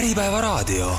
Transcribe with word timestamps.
Äripäevaraadio. 0.00 0.92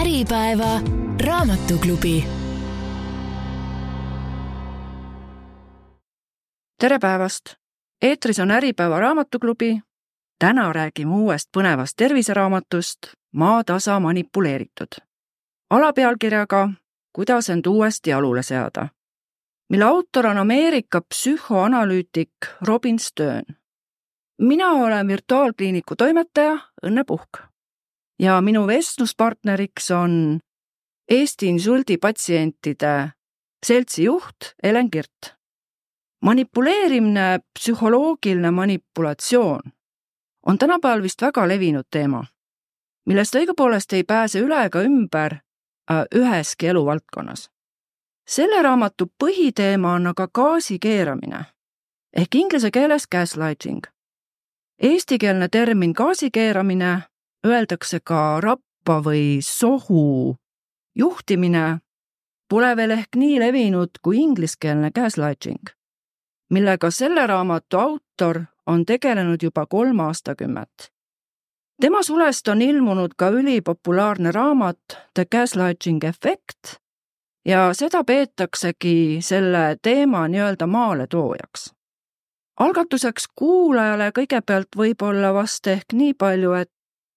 Äripäeva 0.00 0.80
raamatuklubi. 1.26 2.24
tere 6.80 6.98
päevast! 6.98 7.44
eetris 8.02 8.38
on 8.40 8.50
Äripäeva 8.50 9.00
raamatuklubi. 9.00 9.80
täna 10.38 10.72
räägime 10.72 11.14
uuest 11.14 11.48
põnevast 11.58 11.92
terviseraamatust 11.96 12.98
Maatasa 13.32 14.00
manipuleeritud. 14.00 15.02
alapealkirjaga 15.70 16.70
Kuidas 17.12 17.50
end 17.50 17.66
uuesti 17.66 18.10
jalule 18.10 18.42
seada 18.42 18.88
mille 19.68 19.84
autor 19.84 20.26
on 20.26 20.38
Ameerika 20.38 21.00
psühhoanalüütik 21.00 22.32
Robin 22.66 22.98
Stern. 22.98 23.61
Mina 24.42 24.70
olen 24.70 25.08
virtuaalkliiniku 25.08 25.96
toimetaja 25.96 26.58
Õnne 26.86 27.04
Puhk 27.06 27.38
ja 28.18 28.40
minu 28.40 28.66
vestluspartneriks 28.66 29.90
on 29.90 30.40
Eesti 31.10 31.46
insuldipatsientide 31.46 33.10
seltsi 33.66 34.04
juht 34.04 34.54
Helen 34.64 34.90
Kirt. 34.90 35.34
manipuleerimine, 36.24 37.40
psühholoogiline 37.58 38.50
manipulatsioon 38.50 39.62
on 40.46 40.58
tänapäeval 40.58 41.02
vist 41.02 41.22
väga 41.22 41.48
levinud 41.48 41.84
teema, 41.90 42.24
millest 43.06 43.34
õigupoolest 43.34 43.92
ei 43.92 44.04
pääse 44.04 44.38
üle 44.40 44.64
ega 44.64 44.82
ümber 44.82 45.34
äh, 45.34 46.04
üheski 46.14 46.66
eluvaldkonnas 46.66 47.52
selle 48.26 48.62
raamatu 48.62 49.06
põhiteema 49.24 49.94
on 49.98 50.06
aga 50.12 50.28
gaasi 50.28 50.78
keeramine 50.78 51.44
ehk 52.16 52.34
inglise 52.34 52.70
keeles 52.70 53.06
gaslighting. 53.08 53.82
Eestikeelne 54.82 55.48
termin 55.48 55.92
gaasi 55.96 56.30
keeramine 56.30 57.02
öeldakse 57.46 58.00
ka 58.04 58.40
rappa 58.40 58.96
või 59.04 59.38
sohu 59.40 60.36
juhtimine 60.98 61.78
pole 62.50 62.76
veel 62.76 62.90
ehk 62.90 63.16
nii 63.16 63.36
levinud 63.40 64.00
kui 64.02 64.18
ingliskeelne 64.18 64.90
gaslighting, 64.90 65.70
millega 66.50 66.90
selle 66.90 67.26
raamatu 67.26 67.78
autor 67.78 68.40
on 68.66 68.82
tegelenud 68.86 69.42
juba 69.42 69.66
kolm 69.66 70.00
aastakümmet. 70.00 70.90
tema 71.80 72.02
sulest 72.02 72.48
on 72.48 72.62
ilmunud 72.62 73.14
ka 73.16 73.28
ülipopulaarne 73.28 74.32
raamat 74.32 74.98
The 75.14 75.24
Gaslighting 75.24 76.04
Effect 76.04 76.82
ja 77.46 77.70
seda 77.74 78.04
peetaksegi 78.04 79.18
selle 79.20 79.76
teema 79.82 80.28
nii-öelda 80.28 80.66
maaletoojaks. 80.66 81.70
Algatuseks 82.60 83.28
kuulajale 83.34 84.10
kõigepealt 84.18 84.76
võib-olla 84.76 85.32
vast 85.34 85.66
ehk 85.66 85.92
nii 85.92 86.14
palju, 86.14 86.52
et 86.52 86.70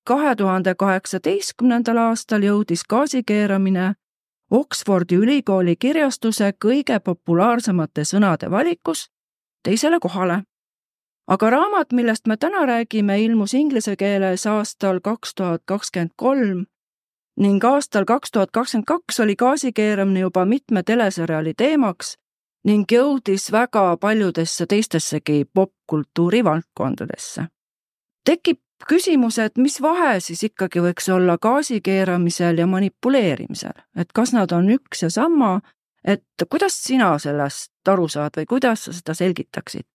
kahe 0.07 0.35
tuhande 0.35 0.75
kaheksateistkümnendal 0.75 1.97
aastal 1.97 2.43
jõudis 2.43 2.83
gaasikeeramine 2.89 3.93
Oxfordi 4.51 5.15
ülikooli 5.15 5.75
kirjastuse 5.75 6.51
kõige 6.65 6.99
populaarsemate 6.99 8.03
sõnade 8.05 8.51
valikus 8.51 9.09
teisele 9.63 9.99
kohale. 9.99 10.43
aga 11.27 11.49
raamat, 11.49 11.93
millest 11.93 12.27
me 12.27 12.37
täna 12.37 12.65
räägime, 12.65 13.23
ilmus 13.23 13.53
inglise 13.53 13.95
keeles 13.95 14.45
aastal 14.47 14.99
kaks 14.99 15.33
tuhat 15.35 15.61
kakskümmend 15.65 16.11
kolm 16.15 16.65
ning 17.39 17.63
aastal 17.63 18.05
kaks 18.05 18.31
tuhat 18.31 18.51
kakskümmend 18.51 18.85
kaks 18.85 19.19
oli 19.19 19.35
gaasikeeramine 19.35 20.19
juba 20.19 20.45
mitme 20.45 20.83
teleseriaali 20.83 21.53
teemaks 21.57 22.17
ning 22.65 22.91
jõudis 22.91 23.51
väga 23.51 23.97
paljudesse 24.01 24.65
teistessegi 24.65 25.45
popkultuuri 25.53 26.43
valdkondadesse. 26.43 27.47
tekib 28.25 28.59
küsimus, 28.89 29.37
et 29.39 29.57
mis 29.57 29.81
vahe 29.81 30.19
siis 30.19 30.43
ikkagi 30.43 30.81
võiks 30.81 31.09
olla 31.13 31.37
gaasikeeramisel 31.41 32.57
ja 32.57 32.67
manipuleerimisel, 32.67 33.77
et 33.95 34.11
kas 34.13 34.33
nad 34.33 34.51
on 34.51 34.69
üks 34.69 35.03
ja 35.05 35.09
sama, 35.09 35.59
et 36.03 36.47
kuidas 36.49 36.83
sina 36.83 37.17
sellest 37.19 37.87
aru 37.87 38.07
saad 38.07 38.37
või 38.37 38.45
kuidas 38.45 38.85
sa 38.85 38.93
seda 38.93 39.13
selgitaksid? 39.13 39.85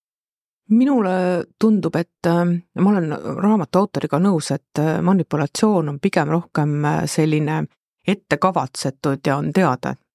minule 0.71 1.45
tundub, 1.59 1.97
et 1.97 2.27
äh, 2.27 2.45
ma 2.79 2.91
olen 2.91 3.11
raamatu 3.43 3.79
autoriga 3.79 4.21
nõus, 4.23 4.53
et 4.55 4.79
äh, 4.79 5.01
manipulatsioon 5.03 5.89
on 5.89 5.99
pigem 6.01 6.31
rohkem 6.31 6.85
äh, 6.85 7.01
selline 7.11 7.65
ettekavatsetud 8.07 9.27
ja 9.27 9.37
on 9.37 9.53
teada, 9.53 9.95
mm, 9.95 10.10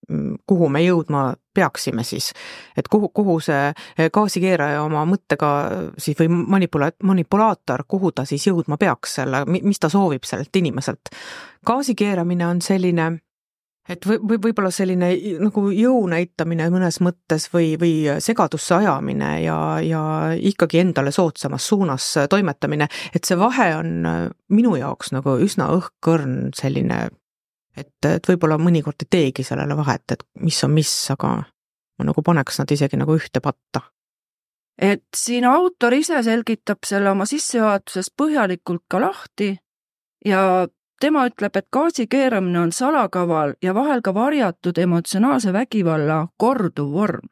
kuhu 0.47 0.69
me 0.69 0.81
jõudma 0.83 1.33
peaksime 1.55 2.03
siis. 2.03 2.31
et 2.77 2.87
kuhu, 2.87 3.09
kuhu 3.09 3.39
see 3.39 3.73
gaasikeeraja 4.13 4.83
oma 4.83 5.05
mõttega 5.09 5.51
siis 5.97 6.17
või 6.19 6.29
manipula-, 6.29 6.93
manipulaator, 7.03 7.85
kuhu 7.87 8.11
ta 8.11 8.25
siis 8.25 8.47
jõudma 8.47 8.77
peaks 8.77 9.19
selle, 9.21 9.45
mis 9.45 9.79
ta 9.79 9.89
soovib 9.89 10.23
sellelt 10.23 10.55
inimeselt. 10.55 11.13
gaasikeeramine 11.65 12.47
on 12.47 12.61
selline 12.61 13.11
et 13.89 14.05
või, 14.07 14.17
või 14.19 14.39
võib-olla 14.47 14.71
selline 14.73 15.11
nagu 15.41 15.65
jõu 15.73 16.05
näitamine 16.09 16.67
mõnes 16.73 16.99
mõttes 17.05 17.47
või, 17.53 17.75
või 17.81 17.93
segadusse 18.23 18.75
ajamine 18.79 19.31
ja, 19.43 19.57
ja 19.85 20.01
ikkagi 20.35 20.81
endale 20.81 21.13
soodsamas 21.15 21.67
suunas 21.69 22.07
toimetamine, 22.29 22.87
et 23.13 23.27
see 23.27 23.37
vahe 23.39 23.71
on 23.77 23.93
minu 24.49 24.75
jaoks 24.79 25.13
nagu 25.15 25.37
üsna 25.45 25.69
õhkõrn 25.77 26.49
selline, 26.57 27.07
et, 27.77 28.07
et 28.07 28.29
võib-olla 28.29 28.57
mõnikord 28.61 29.03
ei 29.03 29.11
teegi 29.17 29.43
sellele 29.43 29.77
vahet, 29.77 30.11
et 30.11 30.23
mis 30.41 30.63
on 30.63 30.73
mis, 30.75 30.93
aga 31.11 31.35
ma 31.99 32.07
nagu 32.07 32.23
paneks 32.23 32.59
nad 32.59 32.71
isegi 32.71 32.99
nagu 32.99 33.15
ühte 33.15 33.41
patta. 33.43 33.81
Et 34.75 35.05
siin 35.15 35.45
autor 35.47 35.93
ise 35.95 36.19
selgitab 36.23 36.83
selle 36.83 37.09
oma 37.11 37.27
sissejuhatuses 37.29 38.11
põhjalikult 38.11 38.83
ka 38.91 38.99
lahti 38.99 39.53
ja 40.25 40.67
tema 40.99 41.25
ütleb, 41.29 41.55
et 41.55 41.67
gaasi 41.71 42.07
keeramine 42.11 42.59
on 42.59 42.73
salakaval 42.75 43.55
ja 43.63 43.75
vahel 43.75 44.03
ka 44.03 44.13
varjatud 44.13 44.77
emotsionaalse 44.77 45.53
vägivalla 45.53 46.25
korduv 46.37 46.91
vorm, 46.91 47.29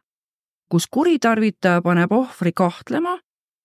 kus 0.72 0.88
kuritarvitaja 0.88 1.82
paneb 1.82 2.12
ohvri 2.16 2.54
kahtlema 2.56 3.18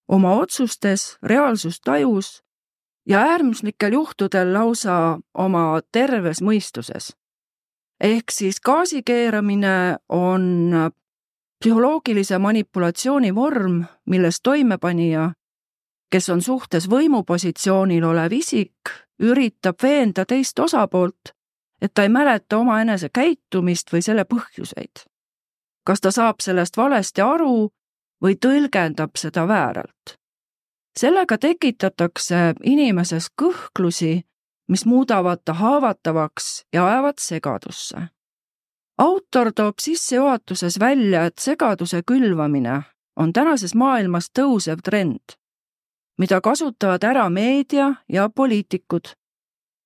oma 0.09 0.35
otsustes, 0.43 1.17
reaalsustajus 1.23 2.41
ja 3.09 3.21
äärmuslikel 3.21 3.93
juhtudel 3.93 4.53
lausa 4.53 5.19
oma 5.35 5.81
terves 5.93 6.43
mõistuses. 6.43 7.17
ehk 8.01 8.31
siis 8.31 8.61
gaasi 8.61 9.03
keeramine 9.03 9.97
on 10.09 10.73
psühholoogilise 11.61 12.39
manipulatsiooni 12.39 13.35
vorm, 13.35 13.85
milles 14.07 14.41
toimepanija, 14.43 15.33
kes 16.11 16.29
on 16.29 16.43
suhtes 16.43 16.91
võimupositsioonil 16.91 18.05
olev 18.05 18.33
isik, 18.33 18.93
üritab 19.19 19.83
veenda 19.83 20.25
teist 20.25 20.59
osapoolt, 20.59 21.35
et 21.83 21.95
ta 21.95 22.03
ei 22.03 22.09
mäleta 22.09 22.59
omaenese 22.59 23.09
käitumist 23.09 23.93
või 23.93 24.03
selle 24.03 24.25
põhjuseid. 24.25 25.05
kas 25.85 26.01
ta 26.01 26.11
saab 26.11 26.41
sellest 26.45 26.77
valesti 26.77 27.21
aru 27.21 27.71
või 28.23 28.35
tõlgendab 28.37 29.17
seda 29.17 29.49
vääralt. 29.49 30.19
Sellega 30.99 31.39
tekitatakse 31.39 32.55
inimeses 32.67 33.29
kõhklusi, 33.43 34.23
mis 34.69 34.83
muudavad 34.87 35.45
ta 35.45 35.55
haavatavaks 35.55 36.67
ja 36.73 36.87
ajavad 36.87 37.19
segadusse. 37.19 38.09
autor 38.99 39.53
toob 39.53 39.79
sissejuhatuses 39.79 40.81
välja, 40.81 41.25
et 41.25 41.39
segaduse 41.39 42.03
külvamine 42.03 42.83
on 43.17 43.33
tänases 43.33 43.75
maailmas 43.75 44.31
tõusev 44.39 44.83
trend 44.85 45.39
mida 46.19 46.41
kasutavad 46.41 47.05
ära 47.05 47.29
meedia 47.31 47.95
ja 48.09 48.29
poliitikud. 48.29 49.15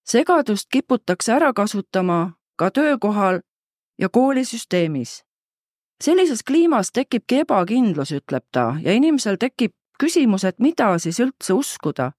segadust 0.05 0.67
kiputakse 0.73 1.33
ära 1.33 1.53
kasutama 1.53 2.33
ka 2.57 2.71
töökohal 2.71 3.41
ja 3.99 4.09
koolisüsteemis. 4.09 5.25
sellises 6.05 6.43
kliimas 6.43 6.93
tekibki 6.93 7.39
ebakindlus, 7.39 8.13
ütleb 8.13 8.45
ta, 8.53 8.77
ja 8.83 8.93
inimesel 8.93 9.37
tekib 9.37 9.73
küsimus, 9.99 10.45
et 10.45 10.59
mida 10.59 10.99
siis 10.99 11.21
üldse 11.21 11.53
uskuda 11.53 12.13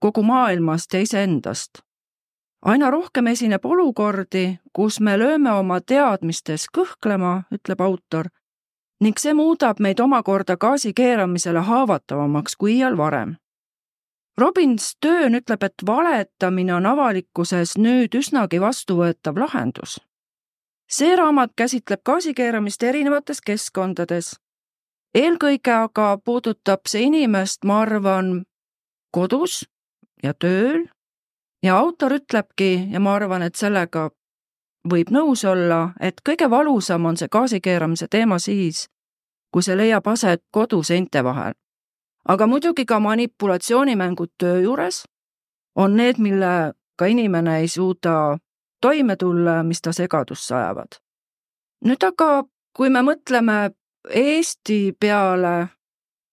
kogu 0.00 0.22
maailmast 0.22 0.94
ja 0.94 1.00
iseendast. 1.00 1.78
aina 2.62 2.90
rohkem 2.90 3.26
esineb 3.26 3.64
olukordi, 3.64 4.58
kus 4.72 5.00
me 5.00 5.18
lööme 5.18 5.52
oma 5.52 5.80
teadmistes 5.80 6.66
kõhklema, 6.74 7.42
ütleb 7.52 7.80
autor 7.80 8.28
ning 9.00 9.18
see 9.18 9.34
muudab 9.34 9.78
meid 9.80 10.00
omakorda 10.00 10.56
gaasi 10.56 10.92
keeramisele 10.92 11.60
haavatavamaks 11.60 12.56
kui 12.56 12.72
iial 12.78 12.96
varem. 12.96 13.36
Robin 14.38 14.78
Stern 14.78 15.34
ütleb, 15.34 15.62
et 15.62 15.86
valetamine 15.86 16.74
on 16.74 16.86
avalikkuses 16.86 17.76
nüüd 17.78 18.14
üsnagi 18.14 18.60
vastuvõetav 18.60 19.38
lahendus. 19.38 20.00
see 20.90 21.16
raamat 21.16 21.52
käsitleb 21.56 22.00
gaasikeeramist 22.04 22.82
erinevates 22.82 23.40
keskkondades. 23.40 24.40
Eelkõige 25.14 25.72
aga 25.72 26.18
puudutab 26.24 26.86
see 26.86 27.06
inimest, 27.08 27.64
ma 27.64 27.82
arvan, 27.82 28.44
kodus 29.10 29.64
ja 30.22 30.34
tööl 30.34 30.86
ja 31.62 31.78
autor 31.78 32.18
ütlebki 32.18 32.88
ja 32.92 33.00
ma 33.00 33.14
arvan, 33.14 33.42
et 33.42 33.56
sellega 33.56 34.10
võib 34.88 35.10
nõus 35.10 35.44
olla, 35.44 35.92
et 36.00 36.20
kõige 36.24 36.50
valusam 36.50 37.06
on 37.06 37.16
see 37.16 37.28
gaasikeeramise 37.28 38.08
teema 38.10 38.38
siis, 38.38 38.86
kui 39.52 39.62
see 39.62 39.76
leiab 39.76 40.06
aset 40.08 40.42
koduseinte 40.50 41.24
vahel. 41.24 41.54
aga 42.28 42.46
muidugi 42.46 42.84
ka 42.84 43.00
manipulatsioonimängud 43.00 44.30
töö 44.38 44.60
juures 44.60 45.04
on 45.76 45.96
need, 45.96 46.18
millega 46.18 47.06
inimene 47.08 47.58
ei 47.58 47.68
suuda 47.68 48.38
toime 48.80 49.16
tulla, 49.16 49.62
mis 49.62 49.82
ta 49.82 49.92
segadusse 49.92 50.54
ajavad. 50.54 51.00
nüüd 51.84 52.04
aga, 52.04 52.44
kui 52.76 52.90
me 52.90 53.02
mõtleme 53.02 53.70
Eesti 54.08 54.96
peale 55.00 55.68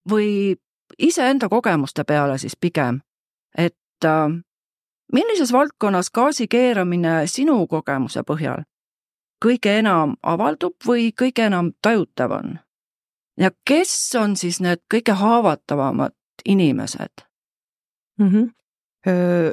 või 0.09 0.55
iseenda 0.99 1.49
kogemuste 1.49 2.03
peale 2.03 2.37
siis 2.37 2.55
pigem, 2.55 3.01
et 3.57 4.05
äh, 4.05 4.29
millises 5.13 5.51
valdkonnas 5.53 6.11
gaasi 6.11 6.47
keeramine 6.47 7.27
sinu 7.27 7.67
kogemuse 7.67 8.23
põhjal 8.23 8.63
kõige 9.45 9.77
enam 9.79 10.15
avaldub 10.23 10.75
või 10.87 11.11
kõige 11.11 11.47
enam 11.49 11.71
tajutav 11.81 12.31
on? 12.31 12.59
ja 13.39 13.51
kes 13.67 13.93
on 14.19 14.35
siis 14.39 14.61
need 14.63 14.81
kõige 14.91 15.15
haavatavamad 15.19 16.15
inimesed 16.45 17.25
mm? 18.19 18.29
-hmm. 18.29 18.51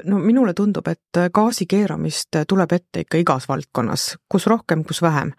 No 0.04 0.19
minule 0.19 0.54
tundub, 0.54 0.86
et 0.88 1.19
gaasi 1.34 1.66
keeramist 1.69 2.36
tuleb 2.48 2.72
ette 2.72 3.00
ikka 3.00 3.19
igas 3.19 3.48
valdkonnas, 3.48 4.16
kus 4.28 4.46
rohkem, 4.46 4.84
kus 4.84 5.02
vähem 5.02 5.32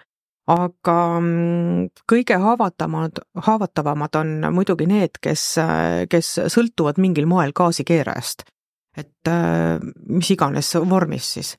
aga 0.51 0.97
mm, 1.19 1.89
kõige 2.09 2.37
haavatavamad, 2.41 3.23
haavatavamad 3.45 4.15
on 4.19 4.33
muidugi 4.55 4.87
need, 4.89 5.19
kes, 5.23 5.43
kes 6.11 6.31
sõltuvad 6.51 6.99
mingil 6.99 7.29
moel 7.29 7.53
gaasikeerajast. 7.55 8.43
et 8.97 9.27
äh, 9.27 9.79
mis 10.07 10.29
iganes 10.31 10.75
vormis 10.75 11.33
siis. 11.33 11.55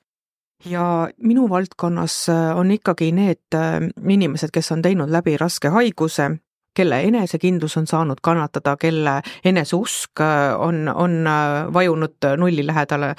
ja 0.65 1.09
minu 1.17 1.49
valdkonnas 1.49 2.29
on 2.55 2.71
ikkagi 2.71 3.11
need 3.11 3.57
äh, 3.57 3.89
inimesed, 4.09 4.51
kes 4.53 4.71
on 4.71 4.81
teinud 4.81 5.09
läbi 5.09 5.37
raske 5.37 5.69
haiguse 5.69 6.29
kelle 6.75 7.01
enesekindlus 7.07 7.77
on 7.77 7.87
saanud 7.87 8.21
kannatada, 8.21 8.75
kelle 8.77 9.21
eneseusk 9.45 10.21
äh, 10.21 10.59
on, 10.59 10.87
on 10.93 11.27
äh, 11.27 11.73
vajunud 11.73 12.29
nulli 12.37 12.67
lähedale. 12.67 13.15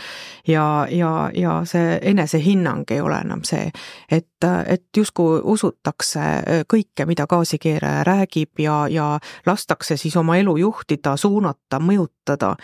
Ja, 0.49 0.87
ja, 0.91 1.31
ja 1.35 1.61
see 1.65 1.99
enesehinnang 2.03 2.85
ei 2.91 3.01
ole 3.01 3.19
enam 3.25 3.43
see, 3.45 3.71
et, 4.11 4.45
et 4.67 4.85
justkui 4.97 5.41
usutakse 5.43 6.21
äh, 6.21 6.63
kõike, 6.69 7.07
mida 7.07 7.27
gaasikeeraja 7.27 8.05
räägib 8.05 8.63
ja, 8.63 8.85
ja 8.91 9.19
lastakse 9.47 9.97
siis 9.97 10.17
oma 10.17 10.37
elu 10.37 10.57
juhtida, 10.57 11.17
suunata, 11.17 11.81
mõjutada. 11.81 12.55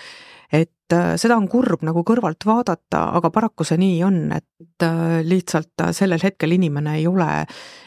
Et 0.53 0.69
äh, 0.69 0.82
seda 1.21 1.37
on 1.37 1.49
kurb 1.51 1.83
nagu 1.87 2.03
kõrvalt 2.07 2.47
vaadata, 2.47 3.05
aga 3.17 3.31
paraku 3.35 3.65
see 3.67 3.79
nii 3.81 3.99
on, 4.07 4.21
et 4.37 4.87
äh, 4.87 5.21
lihtsalt 5.27 5.85
äh, 5.85 5.93
sellel 5.97 6.23
hetkel 6.23 6.55
inimene 6.57 6.97
ei 7.01 7.07
ole, 7.11 7.29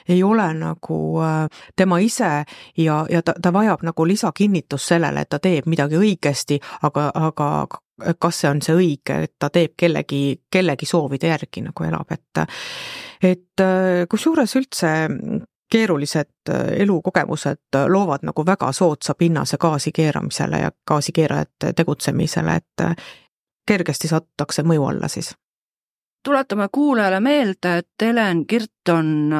ei 0.10 0.22
ole 0.24 0.48
nagu 0.58 1.00
tema 1.76 2.00
ise 2.04 2.32
ja, 2.78 3.00
ja 3.10 3.22
ta, 3.26 3.34
ta 3.42 3.54
vajab 3.54 3.86
nagu 3.88 4.06
lisakinnitust 4.08 4.94
sellele, 4.94 5.26
et 5.26 5.32
ta 5.34 5.40
teeb 5.42 5.70
midagi 5.72 5.98
õigesti, 6.00 6.60
aga, 6.88 7.10
aga 7.30 7.50
kas 8.20 8.42
see 8.42 8.52
on 8.52 8.62
see 8.62 8.76
õige, 8.76 9.22
et 9.24 9.34
ta 9.40 9.50
teeb 9.50 9.74
kellegi, 9.80 10.22
kellegi 10.52 10.88
soovide 10.90 11.32
järgi 11.32 11.64
nagu 11.66 11.88
elab, 11.88 12.12
et 12.12 12.46
et 13.26 13.64
kusjuures 14.12 14.52
üldse 14.60 14.90
keerulised 15.72 16.50
äh, 16.50 16.82
elukogemused 16.82 17.76
äh, 17.76 17.86
loovad 17.88 18.20
nagu 18.24 18.46
väga 18.46 18.72
soodsa 18.72 19.16
pinnase 19.16 19.58
gaasi 19.58 19.92
keeramisele 19.92 20.60
ja 20.60 20.72
gaasikeerajate 20.88 21.74
tegutsemisele, 21.74 22.56
et 22.56 22.82
äh, 22.82 22.96
kergesti 23.68 24.08
satutakse 24.08 24.64
mõju 24.64 24.86
alla 24.90 25.08
siis. 25.08 25.34
tuletame 26.24 26.68
kuulajale 26.72 27.20
meelde, 27.20 27.78
et 27.78 28.02
Helen 28.02 28.46
Kirt 28.48 28.90
on 28.90 29.34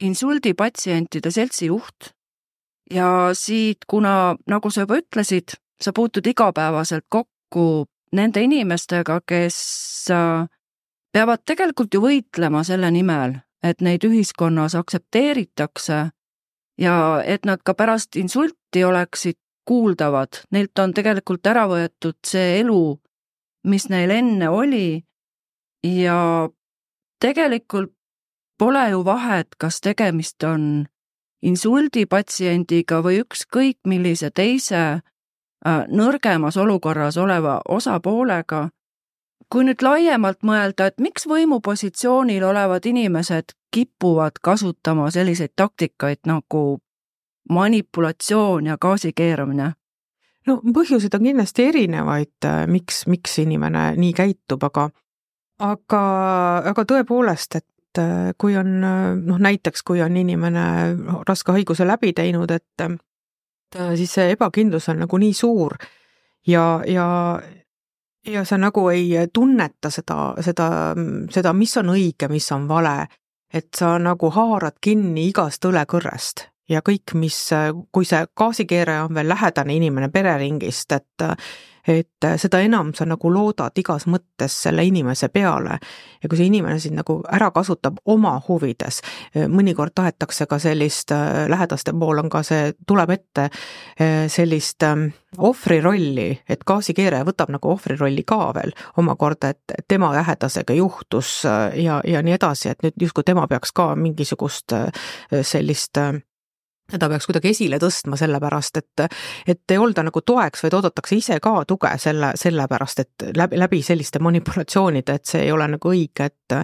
insuldipatsientide 0.00 1.30
seltsi 1.30 1.66
juht 1.66 2.12
ja 2.90 3.30
siit, 3.32 3.78
kuna 3.86 4.36
nagu 4.46 4.70
sa 4.70 4.86
juba 4.86 5.00
ütlesid, 5.02 5.58
sa 5.82 5.92
puutud 5.92 6.26
igapäevaselt 6.26 7.04
kokku 7.08 7.86
nende 8.12 8.42
inimestega, 8.42 9.20
kes 9.26 9.58
peavad 11.12 11.42
tegelikult 11.46 11.94
ju 11.94 12.02
võitlema 12.02 12.62
selle 12.66 12.90
nimel, 12.90 13.34
et 13.62 13.80
neid 13.80 14.04
ühiskonnas 14.04 14.74
aktsepteeritakse 14.74 16.00
ja 16.80 16.96
et 17.24 17.44
nad 17.44 17.60
ka 17.64 17.74
pärast 17.74 18.16
insulti 18.16 18.84
oleksid 18.84 19.38
kuuldavad, 19.68 20.42
neilt 20.50 20.78
on 20.78 20.94
tegelikult 20.96 21.46
ära 21.46 21.66
võetud 21.70 22.16
see 22.26 22.60
elu, 22.60 22.98
mis 23.68 23.88
neil 23.92 24.10
enne 24.10 24.48
oli. 24.48 25.04
Ja 25.86 26.48
tegelikult 27.20 27.92
pole 28.58 28.88
ju 28.90 29.04
vahet, 29.04 29.54
kas 29.58 29.80
tegemist 29.80 30.42
on 30.44 30.64
insuldipatsiendiga 31.42 33.00
või 33.04 33.22
ükskõik 33.22 33.78
millise 33.88 34.30
teise 34.30 34.82
äh, 35.00 35.84
nõrgemas 35.88 36.58
olukorras 36.60 37.16
oleva 37.16 37.60
osapoolega 37.68 38.68
kui 39.50 39.64
nüüd 39.66 39.82
laiemalt 39.82 40.44
mõelda, 40.46 40.90
et 40.90 41.00
miks 41.02 41.26
võimupositsioonil 41.30 42.44
olevad 42.46 42.86
inimesed 42.86 43.56
kipuvad 43.74 44.38
kasutama 44.42 45.10
selliseid 45.10 45.52
taktikaid 45.56 46.22
nagu 46.26 46.78
manipulatsioon 47.50 48.70
ja 48.70 48.78
gaasi 48.80 49.12
keeramine? 49.12 49.72
no 50.46 50.56
põhjuseid 50.74 51.14
on 51.14 51.26
kindlasti 51.26 51.66
erinevaid, 51.68 52.36
äh, 52.48 52.64
miks, 52.66 53.04
miks 53.06 53.38
inimene 53.42 53.90
nii 54.00 54.14
käitub, 54.16 54.62
aga 54.66 54.88
aga, 55.60 56.02
aga 56.72 56.84
tõepoolest, 56.88 57.60
et 57.60 58.00
äh, 58.00 58.32
kui 58.38 58.56
on 58.56 58.80
noh, 58.80 59.38
näiteks 59.38 59.84
kui 59.86 60.00
on 60.02 60.16
inimene 60.16 60.64
raske 61.28 61.52
haiguse 61.52 61.86
läbi 61.86 62.14
teinud, 62.16 62.50
et 62.50 62.86
siis 63.96 64.14
see 64.16 64.32
ebakindlus 64.34 64.88
on 64.90 65.04
nagu 65.04 65.18
nii 65.20 65.34
suur 65.36 65.76
ja, 66.46 66.80
ja 66.88 67.06
ja 68.26 68.44
sa 68.44 68.58
nagu 68.58 68.88
ei 68.88 69.14
tunneta 69.32 69.90
seda, 69.90 70.34
seda, 70.44 70.68
seda, 71.30 71.52
mis 71.52 71.76
on 71.76 71.94
õige, 71.94 72.28
mis 72.28 72.52
on 72.52 72.68
vale. 72.68 73.06
et 73.52 73.66
sa 73.74 73.98
nagu 73.98 74.28
haarad 74.30 74.76
kinni 74.80 75.24
igast 75.26 75.64
õlekõrrest 75.66 76.44
ja 76.70 76.82
kõik, 76.86 77.16
mis, 77.18 77.38
kui 77.92 78.06
see 78.06 78.26
gaasikeeraja 78.38 79.08
on 79.08 79.14
veel 79.14 79.28
lähedane 79.28 79.74
inimene 79.74 80.08
pereringist, 80.08 80.92
et 80.92 81.24
et 81.88 82.28
seda 82.36 82.60
enam 82.60 82.92
sa 82.94 83.06
nagu 83.08 83.32
loodad 83.32 83.76
igas 83.78 84.06
mõttes 84.10 84.56
selle 84.66 84.84
inimese 84.84 85.28
peale. 85.28 85.78
ja 86.22 86.28
kui 86.28 86.36
see 86.36 86.50
inimene 86.50 86.78
sind 86.80 86.98
nagu 86.98 87.20
ära 87.32 87.50
kasutab 87.50 87.98
oma 88.04 88.34
huvides, 88.48 89.00
mõnikord 89.48 89.94
tahetakse 89.94 90.46
ka 90.46 90.58
sellist, 90.58 91.14
lähedaste 91.48 91.92
pool 91.92 92.18
on 92.18 92.28
ka 92.30 92.42
see, 92.42 92.72
tuleb 92.86 93.10
ette 93.10 93.48
sellist 94.28 94.82
ähm, 94.82 95.08
ohvri 95.38 95.80
rolli, 95.80 96.28
et 96.48 96.64
gaasikeeraja 96.66 97.24
võtab 97.24 97.52
nagu 97.54 97.72
ohvri 97.72 97.96
rolli 97.96 98.24
ka 98.26 98.50
veel 98.56 98.74
omakorda, 99.00 99.54
et 99.54 99.84
tema 99.88 100.12
lähedasega 100.14 100.74
juhtus 100.74 101.44
ja, 101.44 102.00
ja 102.04 102.22
nii 102.22 102.36
edasi, 102.36 102.72
et 102.72 102.82
nüüd 102.84 103.06
justkui 103.06 103.24
tema 103.26 103.46
peaks 103.50 103.72
ka 103.72 103.92
mingisugust 103.96 104.76
äh, 104.76 104.90
sellist 105.42 105.98
seda 106.90 107.08
peaks 107.10 107.28
kuidagi 107.28 107.52
esile 107.54 107.78
tõstma, 107.82 108.18
sellepärast 108.20 108.80
et, 108.80 109.04
et 109.48 109.74
ei 109.74 109.80
olda 109.80 110.04
nagu 110.06 110.22
toeks, 110.26 110.64
vaid 110.64 110.76
oodatakse 110.78 111.16
ise 111.16 111.40
ka 111.42 111.64
tuge 111.68 111.92
selle, 112.02 112.32
sellepärast 112.40 113.04
et 113.04 113.26
läbi, 113.36 113.58
läbi 113.60 113.82
selliste 113.86 114.22
manipulatsioonide, 114.22 115.18
et 115.20 115.34
see 115.34 115.44
ei 115.46 115.52
ole 115.54 115.68
nagu 115.76 115.92
õige, 115.92 116.30
et 116.30 116.56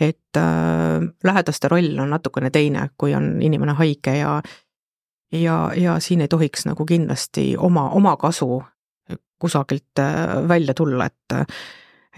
et 0.00 0.38
äh, 0.40 1.02
lähedaste 1.24 1.68
roll 1.68 1.98
on 2.00 2.10
natukene 2.10 2.50
teine, 2.50 2.88
kui 2.98 3.14
on 3.14 3.36
inimene 3.42 3.76
haige 3.76 4.16
ja 4.16 4.38
ja, 5.32 5.56
ja 5.76 5.98
siin 6.00 6.20
ei 6.24 6.28
tohiks 6.28 6.66
nagu 6.66 6.86
kindlasti 6.86 7.54
oma, 7.58 7.90
oma 7.90 8.16
kasu 8.16 8.62
kusagilt 9.38 9.98
äh, 9.98 10.48
välja 10.48 10.74
tulla, 10.74 11.06
et 11.06 11.56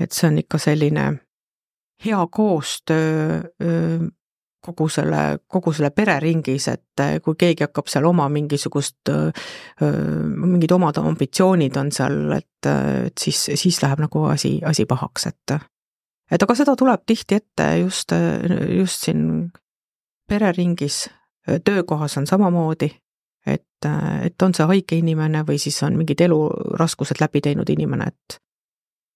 et 0.00 0.12
see 0.14 0.28
on 0.30 0.38
ikka 0.38 0.58
selline 0.62 1.08
hea 2.04 2.26
koostöö 2.30 3.40
kogu 4.64 4.88
selle, 4.90 5.38
kogu 5.46 5.72
selle 5.72 5.90
pereringis, 5.94 6.68
et 6.72 7.02
eh, 7.04 7.18
kui 7.24 7.38
keegi 7.38 7.66
hakkab 7.66 7.90
seal 7.90 8.08
oma 8.08 8.28
mingisugust, 8.32 9.10
mingid 9.80 10.74
omad 10.74 10.98
ambitsioonid 11.02 11.76
on 11.80 11.92
seal, 11.94 12.20
et, 12.36 12.70
et 13.06 13.18
siis, 13.18 13.44
siis 13.54 13.82
läheb 13.82 14.02
nagu 14.02 14.24
asi, 14.32 14.58
asi 14.66 14.86
pahaks, 14.88 15.28
et 15.30 15.58
et 16.30 16.42
aga 16.44 16.54
seda 16.58 16.74
tuleb 16.76 17.06
tihti 17.08 17.38
ette 17.38 17.68
just, 17.80 18.12
just 18.78 19.06
siin 19.06 19.22
pereringis, 20.28 21.06
töökohas 21.64 22.18
on 22.20 22.26
samamoodi, 22.28 22.90
et, 23.46 23.88
et 24.22 24.42
on 24.42 24.54
see 24.54 24.66
haige 24.68 24.98
inimene 24.98 25.44
või 25.48 25.56
siis 25.62 25.78
on 25.86 25.96
mingid 25.96 26.20
eluraskused 26.26 27.22
läbi 27.22 27.40
teinud 27.44 27.70
inimene, 27.72 28.10
et 28.12 28.40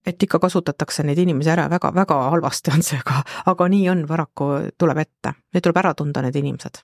et 0.07 0.23
ikka 0.23 0.39
kasutatakse 0.39 1.03
neid 1.07 1.19
inimesi 1.19 1.51
ära 1.51 1.69
väga, 1.71 1.93
väga 1.95 2.17
halvasti 2.35 2.73
on 2.75 2.83
see, 2.83 2.99
aga, 2.99 3.23
aga 3.47 3.69
nii 3.69 3.89
on, 3.93 4.07
paraku 4.09 4.49
tuleb 4.79 4.99
ette, 4.99 5.35
need 5.55 5.63
tuleb 5.63 5.79
ära 5.83 5.95
tunda, 5.95 6.23
need 6.23 6.37
inimesed. 6.37 6.83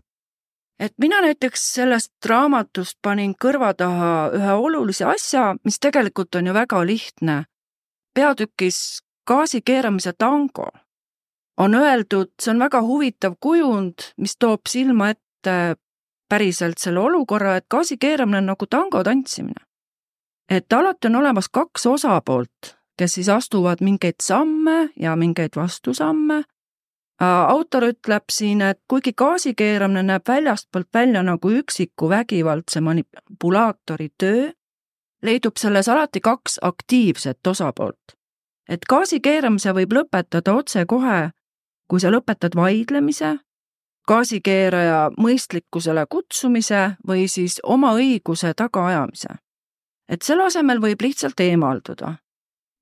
et 0.78 0.94
mina 0.98 1.20
näiteks 1.20 1.64
sellest 1.74 2.26
raamatust 2.26 2.98
panin 3.02 3.34
kõrva 3.34 3.74
taha 3.74 4.30
ühe 4.34 4.52
olulise 4.54 5.04
asja, 5.04 5.54
mis 5.64 5.78
tegelikult 5.78 6.34
on 6.34 6.46
ju 6.46 6.54
väga 6.54 6.84
lihtne. 6.86 7.44
peatükis 8.14 9.02
gaasi 9.26 9.62
keeramise 9.62 10.12
tango 10.12 10.70
on 11.58 11.74
öeldud, 11.74 12.30
see 12.42 12.52
on 12.54 12.62
väga 12.62 12.80
huvitav 12.82 13.34
kujund, 13.40 14.12
mis 14.16 14.36
toob 14.38 14.70
silma 14.70 15.10
ette 15.10 15.76
päriselt 16.28 16.78
selle 16.78 17.00
olukorra, 17.00 17.56
et 17.56 17.66
gaasi 17.70 17.96
keeramine 17.98 18.38
on 18.38 18.52
nagu 18.52 18.66
tango 18.66 19.02
tantsimine. 19.04 19.64
et 20.50 20.72
alati 20.72 21.08
on 21.08 21.16
olemas 21.16 21.48
kaks 21.48 21.86
osapoolt, 21.86 22.77
kes 22.98 23.14
siis 23.14 23.28
astuvad 23.28 23.78
mingeid 23.80 24.20
samme 24.22 24.90
ja 25.00 25.16
mingeid 25.16 25.56
vastusamme. 25.56 26.42
autor 27.48 27.82
ütleb 27.82 28.24
siin, 28.30 28.60
et 28.62 28.78
kuigi 28.88 29.12
gaasi 29.12 29.54
keeramine 29.54 30.02
näeb 30.02 30.22
väljastpoolt 30.28 30.86
välja 30.94 31.22
nagu 31.22 31.50
üksiku 31.50 32.08
vägivaldse 32.08 32.80
manipulaatori 32.80 34.08
töö, 34.18 34.50
leidub 35.22 35.56
selles 35.56 35.88
alati 35.88 36.20
kaks 36.20 36.58
aktiivset 36.62 37.46
osapoolt. 37.46 38.14
et 38.68 38.84
gaasi 38.88 39.20
keeramise 39.20 39.72
võib 39.72 39.92
lõpetada 39.92 40.52
otsekohe, 40.54 41.30
kui 41.88 42.00
sa 42.00 42.10
lõpetad 42.10 42.54
vaidlemise, 42.56 43.38
gaasikeeraja 44.08 45.10
mõistlikkusele 45.16 46.06
kutsumise 46.10 46.90
või 47.08 47.28
siis 47.28 47.60
oma 47.62 47.92
õiguse 47.92 48.52
tagaajamise. 48.54 49.28
et 50.08 50.22
selle 50.22 50.44
asemel 50.44 50.80
võib 50.80 51.02
lihtsalt 51.02 51.40
eemalduda, 51.40 52.14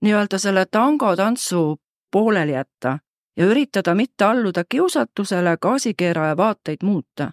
nii-öelda 0.00 0.38
selle 0.38 0.66
tangotantsu 0.70 1.76
pooleli 2.12 2.52
jätta 2.52 2.98
ja 3.36 3.46
üritada 3.46 3.94
mitte 3.94 4.24
alluda 4.24 4.64
kiusatusele 4.68 5.56
gaasikeeraja 5.62 6.36
vaateid 6.36 6.82
muuta. 6.82 7.32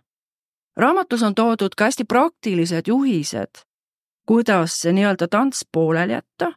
raamatus 0.78 1.24
on 1.24 1.36
toodud 1.36 1.76
ka 1.78 1.84
hästi 1.84 2.04
praktilised 2.04 2.88
juhised 2.88 3.64
kuidas 4.26 4.82
see 4.82 4.94
nii-öelda 4.94 5.28
tants 5.28 5.66
pooleli 5.72 6.14
jätta, 6.14 6.52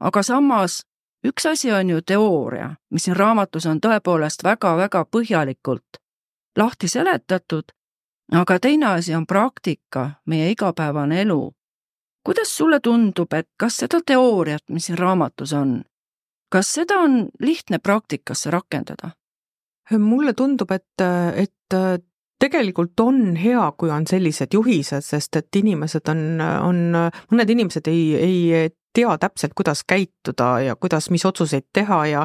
aga 0.00 0.22
samas 0.22 0.82
üks 1.26 1.46
asi 1.50 1.72
on 1.72 1.90
ju 1.90 2.02
teooria, 2.02 2.74
mis 2.90 3.04
siin 3.04 3.16
raamatus 3.16 3.66
on 3.66 3.80
tõepoolest 3.80 4.44
väga-väga 4.44 5.04
põhjalikult 5.04 6.00
lahti 6.58 6.88
seletatud, 6.88 7.72
aga 8.32 8.58
teine 8.58 8.86
asi 8.86 9.14
on 9.14 9.26
praktika, 9.26 10.10
meie 10.26 10.50
igapäevane 10.50 11.20
elu. 11.22 11.52
Kuidas 12.24 12.56
sulle 12.56 12.80
tundub, 12.80 13.32
et 13.32 13.48
kas 13.56 13.76
seda 13.82 14.00
teooriat, 14.06 14.62
mis 14.68 14.86
siin 14.86 14.98
raamatus 14.98 15.52
on, 15.52 15.82
kas 16.52 16.74
seda 16.74 17.00
on 17.02 17.28
lihtne 17.40 17.78
praktikasse 17.78 18.50
rakendada? 18.50 19.16
mulle 19.98 20.32
tundub, 20.32 20.70
et, 20.72 21.02
et 21.36 21.74
tegelikult 22.42 23.00
on 23.00 23.36
hea, 23.38 23.64
kui 23.78 23.90
on 23.94 24.06
sellised 24.08 24.54
juhised, 24.56 25.04
sest 25.06 25.38
et 25.38 25.60
inimesed 25.62 26.08
on, 26.10 26.22
on, 26.42 26.80
mõned 27.30 27.52
inimesed 27.54 27.90
ei, 27.92 28.06
ei 28.18 28.72
tea 28.92 29.12
täpselt, 29.18 29.54
kuidas 29.56 29.84
käituda 29.88 30.48
ja 30.66 30.74
kuidas, 30.76 31.08
mis 31.10 31.24
otsuseid 31.24 31.68
teha 31.72 32.00
ja 32.06 32.24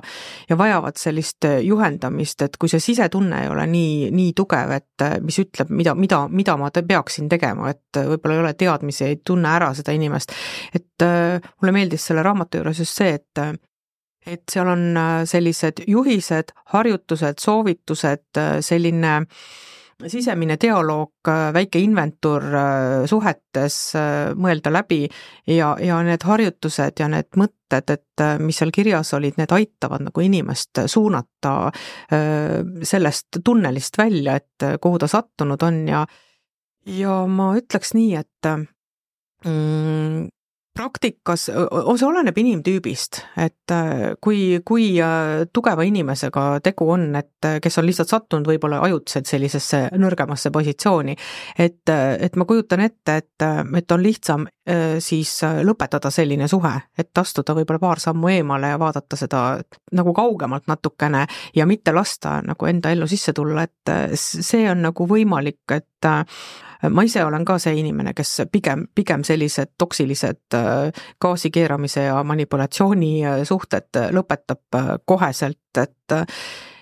ja 0.49 0.57
vajavad 0.57 0.97
sellist 0.99 1.45
juhendamist, 1.63 2.41
et 2.41 2.57
kui 2.59 2.69
see 2.71 2.81
sisetunne 2.83 3.43
ei 3.43 3.51
ole 3.51 3.67
nii, 3.71 4.09
nii 4.15 4.33
tugev, 4.35 4.73
et 4.75 5.05
mis 5.23 5.39
ütleb, 5.43 5.71
mida, 5.71 5.95
mida, 5.95 6.23
mida 6.27 6.57
ma 6.59 6.71
te 6.73 6.83
peaksin 6.87 7.29
tegema, 7.29 7.71
et 7.71 8.01
võib-olla 8.09 8.35
ei 8.35 8.43
ole 8.43 8.53
teadmisi, 8.59 9.05
ei 9.05 9.21
tunne 9.25 9.53
ära 9.53 9.71
seda 9.77 9.95
inimest. 9.95 10.33
et 10.73 11.05
äh, 11.05 11.39
mulle 11.61 11.77
meeldis 11.77 12.09
selle 12.09 12.25
raamatu 12.25 12.61
juures 12.61 12.83
just 12.83 12.97
see, 12.97 13.15
et 13.21 13.63
et 14.27 14.43
seal 14.51 14.67
on 14.67 14.97
sellised 15.23 15.85
juhised, 15.87 16.49
harjutused, 16.73 17.37
soovitused, 17.39 18.39
selline 18.59 19.13
äh, 19.21 19.45
sisemine 20.05 20.57
dialoog, 20.61 21.29
väike 21.53 21.79
inventuur 21.81 22.43
äh, 22.53 23.05
suhetes 23.09 23.77
äh, 23.97 24.35
mõelda 24.37 24.71
läbi 24.73 25.01
ja, 25.49 25.73
ja 25.81 25.97
need 26.05 26.25
harjutused 26.27 27.01
ja 27.01 27.07
need 27.09 27.31
mõtted, 27.39 27.89
et 27.95 28.23
äh, 28.23 28.37
mis 28.41 28.61
seal 28.61 28.71
kirjas 28.75 29.15
olid, 29.17 29.39
need 29.41 29.53
aitavad 29.57 30.05
nagu 30.05 30.23
inimest 30.23 30.83
suunata 30.85 31.71
sellest 32.07 33.39
tunnelist 33.43 33.97
välja, 33.97 34.37
et 34.37 34.65
kuhu 34.81 34.99
ta 35.01 35.09
sattunud 35.09 35.63
on 35.65 35.83
ja 35.89 36.05
ja 36.87 37.19
ma 37.27 37.51
ütleks 37.57 37.93
nii, 37.97 38.13
et 38.15 38.49
mm, 39.45 40.27
praktikas, 40.77 41.47
see 41.49 42.07
oleneb 42.07 42.37
inimtüübist, 42.37 43.21
et 43.41 43.73
äh, 43.73 44.13
kui, 44.21 44.59
kui 44.65 44.89
äh, 45.01 45.47
tugeva 45.53 45.85
inimesega 45.87 46.45
tegu 46.65 46.89
on, 46.93 47.07
et 47.17 47.47
äh, 47.47 47.57
kes 47.63 47.79
on 47.81 47.87
lihtsalt 47.87 48.11
sattunud 48.11 48.47
võib-olla 48.47 48.83
ajutiselt 48.85 49.29
sellisesse 49.29 49.81
nõrgemasse 49.97 50.51
positsiooni, 50.53 51.15
et, 51.57 51.89
et 51.89 52.37
ma 52.37 52.45
kujutan 52.49 52.85
ette, 52.85 53.17
et, 53.23 53.47
et 53.81 53.95
on 53.95 54.03
lihtsam 54.03 54.47
siis 54.99 55.31
lõpetada 55.63 56.09
selline 56.11 56.49
suhe, 56.51 56.73
et 56.99 57.19
astuda 57.21 57.53
võib-olla 57.55 57.79
paar 57.79 58.01
sammu 58.03 58.27
eemale 58.33 58.73
ja 58.73 58.79
vaadata 58.81 59.15
seda 59.15 59.43
nagu 59.95 60.13
kaugemalt 60.13 60.67
natukene 60.67 61.23
ja 61.55 61.65
mitte 61.69 61.93
lasta 61.95 62.41
nagu 62.43 62.67
enda 62.67 62.91
ellu 62.91 63.07
sisse 63.07 63.31
tulla, 63.33 63.63
et 63.63 64.17
see 64.19 64.67
on 64.67 64.83
nagu 64.89 65.07
võimalik, 65.07 65.63
et 65.71 66.11
ma 66.89 67.03
ise 67.03 67.23
olen 67.25 67.45
ka 67.45 67.57
see 67.61 67.79
inimene, 67.81 68.13
kes 68.17 68.41
pigem, 68.51 68.87
pigem 68.95 69.23
sellised 69.27 69.75
toksilised 69.77 70.57
äh, 70.57 71.03
gaasi 71.21 71.51
keeramise 71.53 72.07
ja 72.07 72.23
manipulatsiooni 72.23 73.11
äh, 73.25 73.43
suhted 73.47 73.89
äh, 73.97 74.09
lõpetab 74.13 75.01
koheselt, 75.05 75.81
et 75.81 76.17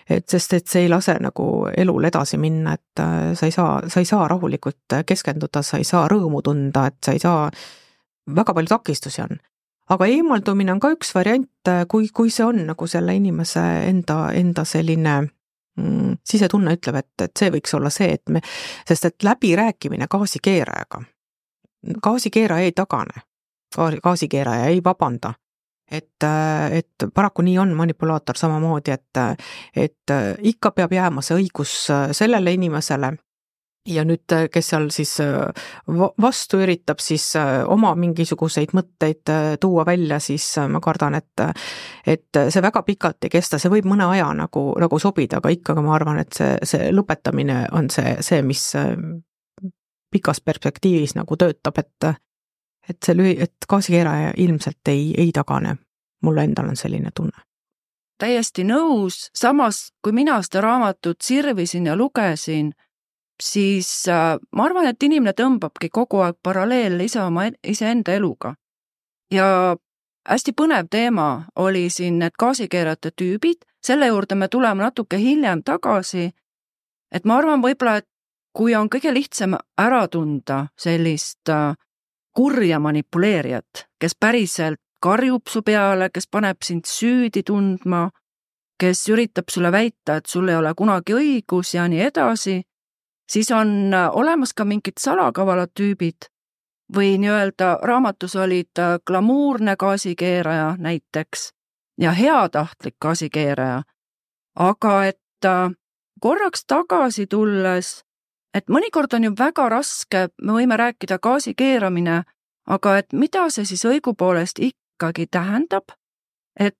et 0.05 0.29
sest, 0.29 0.53
et 0.53 0.67
see 0.69 0.83
ei 0.85 0.89
lase 0.89 1.15
nagu 1.17 1.65
elul 1.73 2.05
edasi 2.05 2.37
minna, 2.37 2.75
et 2.77 3.01
sa 3.33 3.47
ei 3.47 3.51
saa, 3.51 3.79
sa 3.89 4.03
ei 4.03 4.05
saa 4.05 4.27
rahulikult 4.29 4.93
keskenduda, 5.05 5.63
sa 5.65 5.79
ei 5.81 5.87
saa 5.87 6.03
rõõmu 6.11 6.43
tunda, 6.45 6.83
et 6.91 6.99
sa 7.01 7.15
ei 7.15 7.23
saa, 7.23 7.47
väga 8.29 8.53
palju 8.53 8.69
takistusi 8.69 9.23
on. 9.23 9.39
Aga 9.89 10.05
eemaldumine 10.13 10.75
on 10.75 10.81
ka 10.81 10.91
üks 10.93 11.09
variant, 11.15 11.71
kui, 11.89 12.11
kui 12.13 12.29
see 12.29 12.45
on 12.45 12.61
nagu 12.67 12.87
selle 12.89 13.17
inimese 13.17 13.63
enda, 13.89 14.19
enda 14.37 14.61
selline 14.65 15.15
mm, 15.77 16.17
sisetunne 16.25 16.75
ütleb, 16.77 16.99
et, 17.01 17.13
et 17.27 17.39
see 17.39 17.51
võiks 17.53 17.75
olla 17.77 17.91
see, 17.93 18.13
et 18.17 18.29
me, 18.29 18.41
sest 18.87 19.09
et 19.11 19.27
läbirääkimine 19.27 20.07
gaasikeerajaga, 20.11 21.01
gaasikeeraja 22.03 22.69
ei 22.69 22.75
tagane, 22.75 23.25
gaasikeeraja 23.75 24.71
ei 24.73 24.81
vabanda, 24.83 25.33
et, 25.91 26.23
et 26.71 27.07
paraku 27.13 27.45
nii 27.45 27.57
on, 27.61 27.75
manipulaator 27.77 28.37
samamoodi, 28.37 28.95
et, 28.95 29.21
et 29.75 30.15
ikka 30.53 30.71
peab 30.71 30.93
jääma 30.95 31.21
see 31.25 31.37
õigus 31.43 31.75
sellele 32.17 32.55
inimesele, 32.57 33.13
ja 33.85 34.03
nüüd, 34.05 34.25
äh, 34.33 34.47
kes 34.51 34.69
seal 34.71 34.87
siis 34.93 35.19
äh, 35.23 35.67
vastu 36.21 36.59
üritab 36.63 37.01
siis 37.03 37.27
äh, 37.39 37.61
oma 37.69 37.93
mingisuguseid 37.99 38.73
mõtteid 38.77 39.31
tuua 39.61 39.85
välja, 39.85 40.19
siis 40.19 40.47
ma 40.69 40.81
kardan, 40.83 41.15
et 41.19 41.45
et 42.05 42.41
see 42.49 42.61
väga 42.61 42.83
pikalt 42.85 43.25
ei 43.27 43.33
kesta, 43.33 43.59
see 43.61 43.71
võib 43.71 43.87
mõne 43.89 44.07
aja 44.09 44.31
nagu, 44.37 44.67
nagu 44.81 44.99
sobida, 44.99 45.39
aga 45.41 45.53
ikkagi 45.53 45.85
ma 45.85 45.95
arvan, 45.95 46.19
et 46.21 46.33
see, 46.33 46.57
see 46.63 46.91
lõpetamine 46.93 47.65
on 47.75 47.89
see, 47.93 48.17
see, 48.25 48.41
mis 48.45 48.67
pikas 50.11 50.41
perspektiivis 50.41 51.15
nagu 51.19 51.37
töötab, 51.37 51.81
et 51.81 52.13
et 52.89 53.01
see 53.01 53.17
lühi-, 53.17 53.39
et 53.41 53.65
gaasikeeraja 53.69 54.35
ilmselt 54.37 54.93
ei, 54.93 55.13
ei 55.17 55.31
tagane. 55.33 55.77
mul 56.21 56.37
endal 56.37 56.69
on 56.69 56.77
selline 56.77 57.11
tunne 57.15 57.43
täiesti 58.17 58.63
nõus, 58.63 59.29
samas 59.35 59.91
kui 60.01 60.13
mina 60.15 60.39
seda 60.41 60.61
raamatut 60.63 61.21
sirvisin 61.21 61.85
ja 61.85 61.95
lugesin 61.95 62.71
siis 63.43 64.07
äh, 64.07 64.37
ma 64.51 64.65
arvan, 64.65 64.87
et 64.87 65.03
inimene 65.03 65.33
tõmbabki 65.35 65.89
kogu 65.93 66.21
aeg 66.23 66.37
paralleele 66.43 67.03
ise 67.03 67.21
oma, 67.21 67.49
iseenda 67.63 68.13
eluga. 68.13 68.55
ja 69.31 69.75
hästi 70.29 70.53
põnev 70.53 70.87
teema 70.89 71.45
oli 71.55 71.89
siin 71.89 72.19
need 72.19 72.35
gaasikeerajate 72.39 73.11
tüübid, 73.11 73.65
selle 73.83 74.07
juurde 74.07 74.35
me 74.35 74.47
tuleme 74.47 74.83
natuke 74.83 75.17
hiljem 75.17 75.63
tagasi. 75.63 76.31
et 77.11 77.25
ma 77.25 77.37
arvan 77.37 77.61
võib-olla, 77.61 77.97
et 77.97 78.07
kui 78.53 78.75
on 78.75 78.89
kõige 78.89 79.13
lihtsam 79.13 79.57
ära 79.77 80.07
tunda 80.07 80.67
sellist 80.77 81.49
äh, 81.49 81.75
kurja 82.35 82.79
manipuleerijat, 82.79 83.87
kes 83.99 84.15
päriselt 84.19 84.79
karjub 85.01 85.47
su 85.47 85.61
peale, 85.61 86.09
kes 86.09 86.27
paneb 86.27 86.63
sind 86.63 86.85
süüdi 86.85 87.43
tundma, 87.43 88.09
kes 88.79 89.09
üritab 89.09 89.51
sulle 89.51 89.71
väita, 89.71 90.17
et 90.17 90.25
sul 90.25 90.49
ei 90.49 90.55
ole 90.55 90.73
kunagi 90.73 91.13
õigus 91.13 91.75
ja 91.75 91.87
nii 91.87 92.01
edasi 92.07 92.63
siis 93.29 93.51
on 93.51 93.93
äh, 93.93 94.09
olemas 94.13 94.53
ka 94.53 94.65
mingid 94.65 94.99
salakavalad 94.99 95.73
tüübid 95.79 96.29
või 96.95 97.17
nii-öelda 97.17 97.79
raamatus 97.83 98.35
olid 98.35 98.79
äh, 98.79 98.99
glamuurne 99.07 99.75
gaasikeeraja 99.79 100.75
näiteks 100.77 101.53
ja 102.01 102.11
heatahtlik 102.11 102.95
gaasikeeraja. 103.01 103.83
aga 104.55 105.05
et 105.05 105.45
äh, 105.45 105.71
korraks 106.21 106.65
tagasi 106.67 107.27
tulles, 107.27 108.03
et 108.53 108.69
mõnikord 108.69 109.13
on 109.13 109.23
ju 109.23 109.33
väga 109.39 109.69
raske, 109.69 110.27
me 110.41 110.51
võime 110.51 110.77
rääkida 110.77 111.19
gaasi 111.19 111.53
keeramine, 111.53 112.23
aga 112.67 112.97
et 112.97 113.13
mida 113.13 113.49
see 113.49 113.65
siis 113.65 113.85
õigupoolest 113.85 114.59
ikkagi 114.59 115.27
tähendab, 115.27 115.83
et 116.59 116.77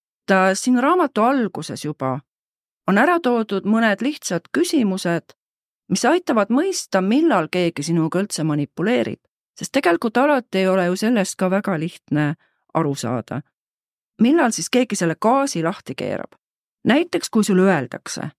siin 0.54 0.80
raamatu 0.80 1.22
alguses 1.22 1.86
juba 1.86 2.20
on 2.88 2.98
ära 2.98 3.20
toodud 3.20 3.66
mõned 3.66 4.02
lihtsad 4.02 4.50
küsimused, 4.54 5.34
mis 5.90 6.06
aitavad 6.06 6.50
mõista, 6.50 7.02
millal 7.02 7.48
keegi 7.52 7.84
sinuga 7.84 8.20
üldse 8.24 8.44
manipuleerib, 8.44 9.20
sest 9.58 9.72
tegelikult 9.72 10.18
alati 10.18 10.64
ei 10.64 10.68
ole 10.68 10.86
ju 10.90 10.96
sellest 10.96 11.38
ka 11.40 11.50
väga 11.50 11.80
lihtne 11.80 12.34
aru 12.74 12.96
saada. 12.96 13.42
millal 14.22 14.52
siis 14.52 14.70
keegi 14.70 14.96
selle 14.96 15.16
gaasi 15.22 15.64
lahti 15.64 15.96
keerab? 15.96 16.36
näiteks 16.88 17.30
kui 17.30 17.44
sulle 17.44 17.62
öeldakse, 17.62 18.30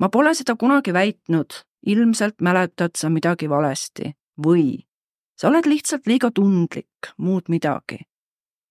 ma 0.00 0.08
pole 0.08 0.34
seda 0.34 0.56
kunagi 0.56 0.92
väitnud, 0.92 1.52
ilmselt 1.86 2.40
mäletad 2.40 2.96
sa 2.96 3.08
midagi 3.08 3.48
valesti 3.48 4.14
või 4.46 4.84
sa 5.36 5.48
oled 5.48 5.66
lihtsalt 5.66 6.06
liiga 6.06 6.30
tundlik, 6.30 7.14
muud 7.18 7.48
midagi. 7.48 7.98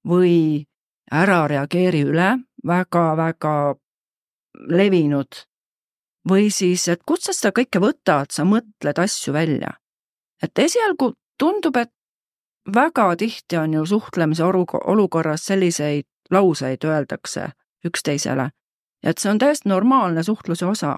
või 0.07 0.65
ära 1.11 1.47
reageeri 1.47 2.01
üle, 2.03 2.39
väga-väga 2.67 3.75
levinud. 4.67 5.45
Või 6.29 6.51
siis, 6.51 6.87
et 6.87 7.01
kust 7.05 7.27
sa 7.27 7.33
seda 7.33 7.51
kõike 7.59 7.81
võtad, 7.83 8.31
sa 8.31 8.45
mõtled 8.47 8.99
asju 8.99 9.33
välja. 9.33 9.77
et 10.43 10.59
esialgu 10.59 11.13
tundub, 11.39 11.75
et 11.77 11.91
väga 12.75 13.15
tihti 13.15 13.57
on 13.57 13.73
ju 13.73 13.85
suhtlemise 13.85 14.43
olukorras 14.43 15.45
selliseid 15.45 16.05
lauseid 16.31 16.83
öeldakse 16.83 17.47
üksteisele, 17.85 18.49
et 19.03 19.17
see 19.17 19.31
on 19.31 19.39
täiesti 19.39 19.69
normaalne 19.69 20.23
suhtluse 20.23 20.65
osa. 20.65 20.97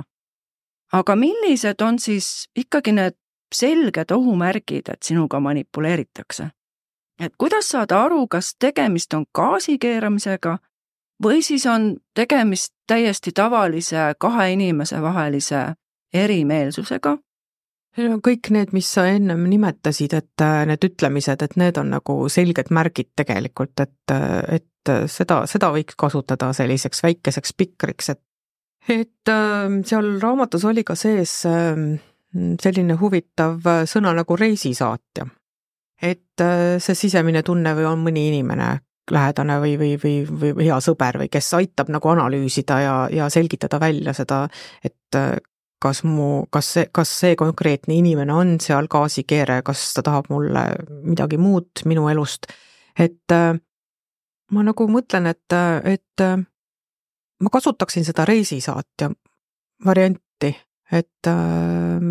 aga 0.94 1.16
millised 1.16 1.82
on 1.82 2.00
siis 2.00 2.50
ikkagi 2.56 2.92
need 2.92 3.16
selged 3.54 4.12
ohumärgid, 4.12 4.90
et 4.90 5.04
sinuga 5.04 5.40
manipuleeritakse? 5.40 6.50
et 7.20 7.34
kuidas 7.38 7.70
saada 7.70 8.04
aru, 8.04 8.28
kas 8.28 8.56
tegemist 8.60 9.14
on 9.14 9.26
gaasikeeramisega 9.36 10.58
või 11.24 11.42
siis 11.44 11.66
on 11.66 11.96
tegemist 12.14 12.74
täiesti 12.88 13.32
tavalise 13.32 14.14
kahe 14.20 14.52
inimese 14.52 15.02
vahelise 15.02 15.74
erimeelsusega 16.14 17.18
kõik 17.96 18.50
need, 18.52 18.74
mis 18.76 18.88
sa 18.92 19.06
ennem 19.08 19.46
nimetasid, 19.48 20.14
et 20.14 20.44
äh, 20.44 20.66
need 20.68 20.84
ütlemised, 20.84 21.42
et 21.42 21.56
need 21.56 21.78
on 21.80 21.94
nagu 21.96 22.18
selged 22.30 22.72
märgid 22.76 23.14
tegelikult, 23.16 23.80
et, 23.80 24.12
äh, 24.12 24.60
et 24.60 24.92
seda, 25.10 25.46
seda 25.48 25.72
võiks 25.74 25.96
kasutada 25.98 26.52
selliseks 26.54 27.04
väikeseks 27.04 27.54
pikriks, 27.58 28.10
et 28.10 28.22
et 28.86 29.32
seal 29.90 30.20
raamatus 30.22 30.66
oli 30.70 30.84
ka 30.86 30.94
sees 30.94 31.32
ähm, 31.50 31.96
selline 32.62 32.94
huvitav 33.00 33.64
sõna 33.90 34.12
nagu 34.14 34.36
reisisaatja. 34.38 35.26
et 36.02 36.42
äh, 36.42 36.78
see 36.80 36.96
sisemine 36.96 37.42
tunne 37.44 37.72
või 37.74 37.86
on 37.88 38.04
mõni 38.04 38.28
inimene, 38.28 38.82
lähedane 39.12 39.60
või, 39.62 39.76
või, 39.78 39.96
või, 40.02 40.54
või 40.56 40.66
hea 40.66 40.78
sõber 40.82 41.20
või 41.22 41.30
kes 41.32 41.52
aitab 41.58 41.92
nagu 41.94 42.10
analüüsida 42.10 42.80
ja, 42.82 42.96
ja 43.14 43.30
selgitada 43.30 43.80
välja 43.80 44.14
seda, 44.18 44.46
et 44.84 45.20
kas 45.86 46.04
mu, 46.04 46.46
kas 46.54 46.72
see, 46.74 46.88
kas 46.94 47.12
see 47.20 47.36
konkreetne 47.40 47.98
inimene 48.00 48.34
on 48.34 48.56
seal 48.64 48.90
gaasikeere, 48.92 49.60
kas 49.66 49.92
ta 49.96 50.04
tahab 50.06 50.30
mulle 50.34 50.64
midagi 51.04 51.38
muud 51.42 51.84
minu 51.86 52.08
elust, 52.10 52.50
et 52.98 53.36
äh, 53.36 53.54
ma 54.52 54.66
nagu 54.66 54.88
mõtlen, 54.92 55.30
et, 55.30 55.58
et 55.86 56.24
äh, 56.26 56.38
ma 57.42 57.54
kasutaksin 57.54 58.08
seda 58.08 58.26
reisisaatja 58.26 59.12
varianti, 59.86 60.56
et 60.92 61.30
äh, 61.30 62.10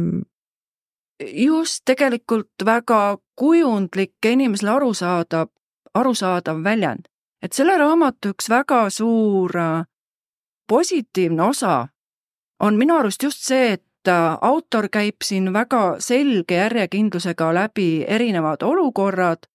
just 1.44 1.82
tegelikult 1.88 2.66
väga 2.66 3.18
kujundlik 3.38 4.14
ja 4.24 4.34
inimesele 4.36 4.76
arusaadav, 4.76 5.50
arusaadav 5.94 6.64
väljend. 6.64 7.08
et 7.42 7.52
selle 7.52 7.78
raamatu 7.78 8.28
üks 8.34 8.48
väga 8.48 8.90
suur 8.90 9.52
positiivne 10.68 11.42
osa 11.42 11.88
on 12.60 12.78
minu 12.78 12.96
arust 12.96 13.22
just 13.22 13.42
see, 13.44 13.72
et 13.72 14.08
äh, 14.08 14.38
autor 14.40 14.88
käib 14.88 15.24
siin 15.24 15.52
väga 15.52 15.96
selge 15.98 16.54
järjekindlusega 16.54 17.54
läbi 17.54 18.04
erinevad 18.08 18.62
olukorrad 18.62 19.46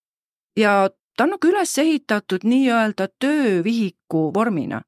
ja 0.58 0.90
ta 1.18 1.24
on 1.24 1.34
nagu 1.36 1.48
üles 1.48 1.78
ehitatud 1.78 2.44
nii-öelda 2.44 3.08
töövihiku 3.20 4.32
vormina. 4.34 4.82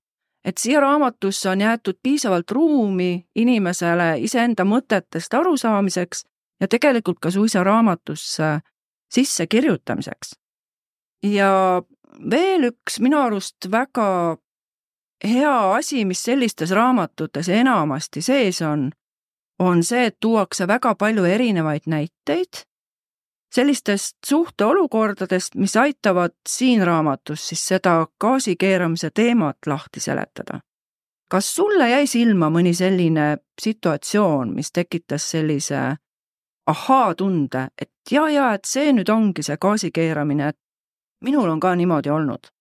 et 0.45 0.57
siia 0.57 0.79
raamatusse 0.79 1.49
on 1.49 1.61
jäetud 1.61 1.97
piisavalt 2.03 2.51
ruumi 2.51 3.27
inimesele 3.35 4.15
iseenda 4.19 4.63
mõtetest 4.65 5.33
arusaamiseks 5.37 6.23
ja 6.61 6.67
tegelikult 6.67 7.19
ka 7.21 7.31
suisa 7.31 7.63
raamatusse 7.63 8.59
sissekirjutamiseks. 9.13 10.40
Ja 11.23 11.81
veel 12.31 12.69
üks 12.71 12.99
minu 12.99 13.19
arust 13.19 13.69
väga 13.71 14.37
hea 15.23 15.73
asi, 15.75 16.05
mis 16.05 16.23
sellistes 16.23 16.71
raamatutes 16.71 17.49
enamasti 17.49 18.21
sees 18.21 18.61
on, 18.61 18.89
on 19.59 19.83
see, 19.83 20.05
et 20.09 20.17
tuuakse 20.19 20.67
väga 20.67 20.95
palju 20.95 21.23
erinevaid 21.23 21.85
näiteid 21.85 22.65
sellistest 23.51 24.17
suhteolukordadest, 24.25 25.55
mis 25.55 25.75
aitavad 25.77 26.31
siin 26.49 26.85
raamatus 26.87 27.47
siis 27.49 27.65
seda 27.67 28.07
gaasikeeramise 28.21 29.09
teemat 29.13 29.57
lahti 29.65 29.99
seletada. 29.99 30.59
kas 31.31 31.55
sulle 31.55 31.89
jäi 31.89 32.07
silma 32.07 32.49
mõni 32.49 32.73
selline 32.75 33.37
situatsioon, 33.61 34.49
mis 34.55 34.71
tekitas 34.71 35.29
sellise 35.31 35.95
ahaa-tunde, 36.67 37.67
et 37.81 37.91
ja, 38.11 38.29
ja 38.29 38.53
et 38.53 38.65
see 38.67 38.91
nüüd 38.93 39.09
ongi 39.09 39.43
see 39.43 39.57
gaasikeeramine, 39.57 40.47
et 40.47 40.59
minul 41.21 41.49
on 41.49 41.59
ka 41.59 41.75
niimoodi 41.75 42.13
olnud? 42.13 42.51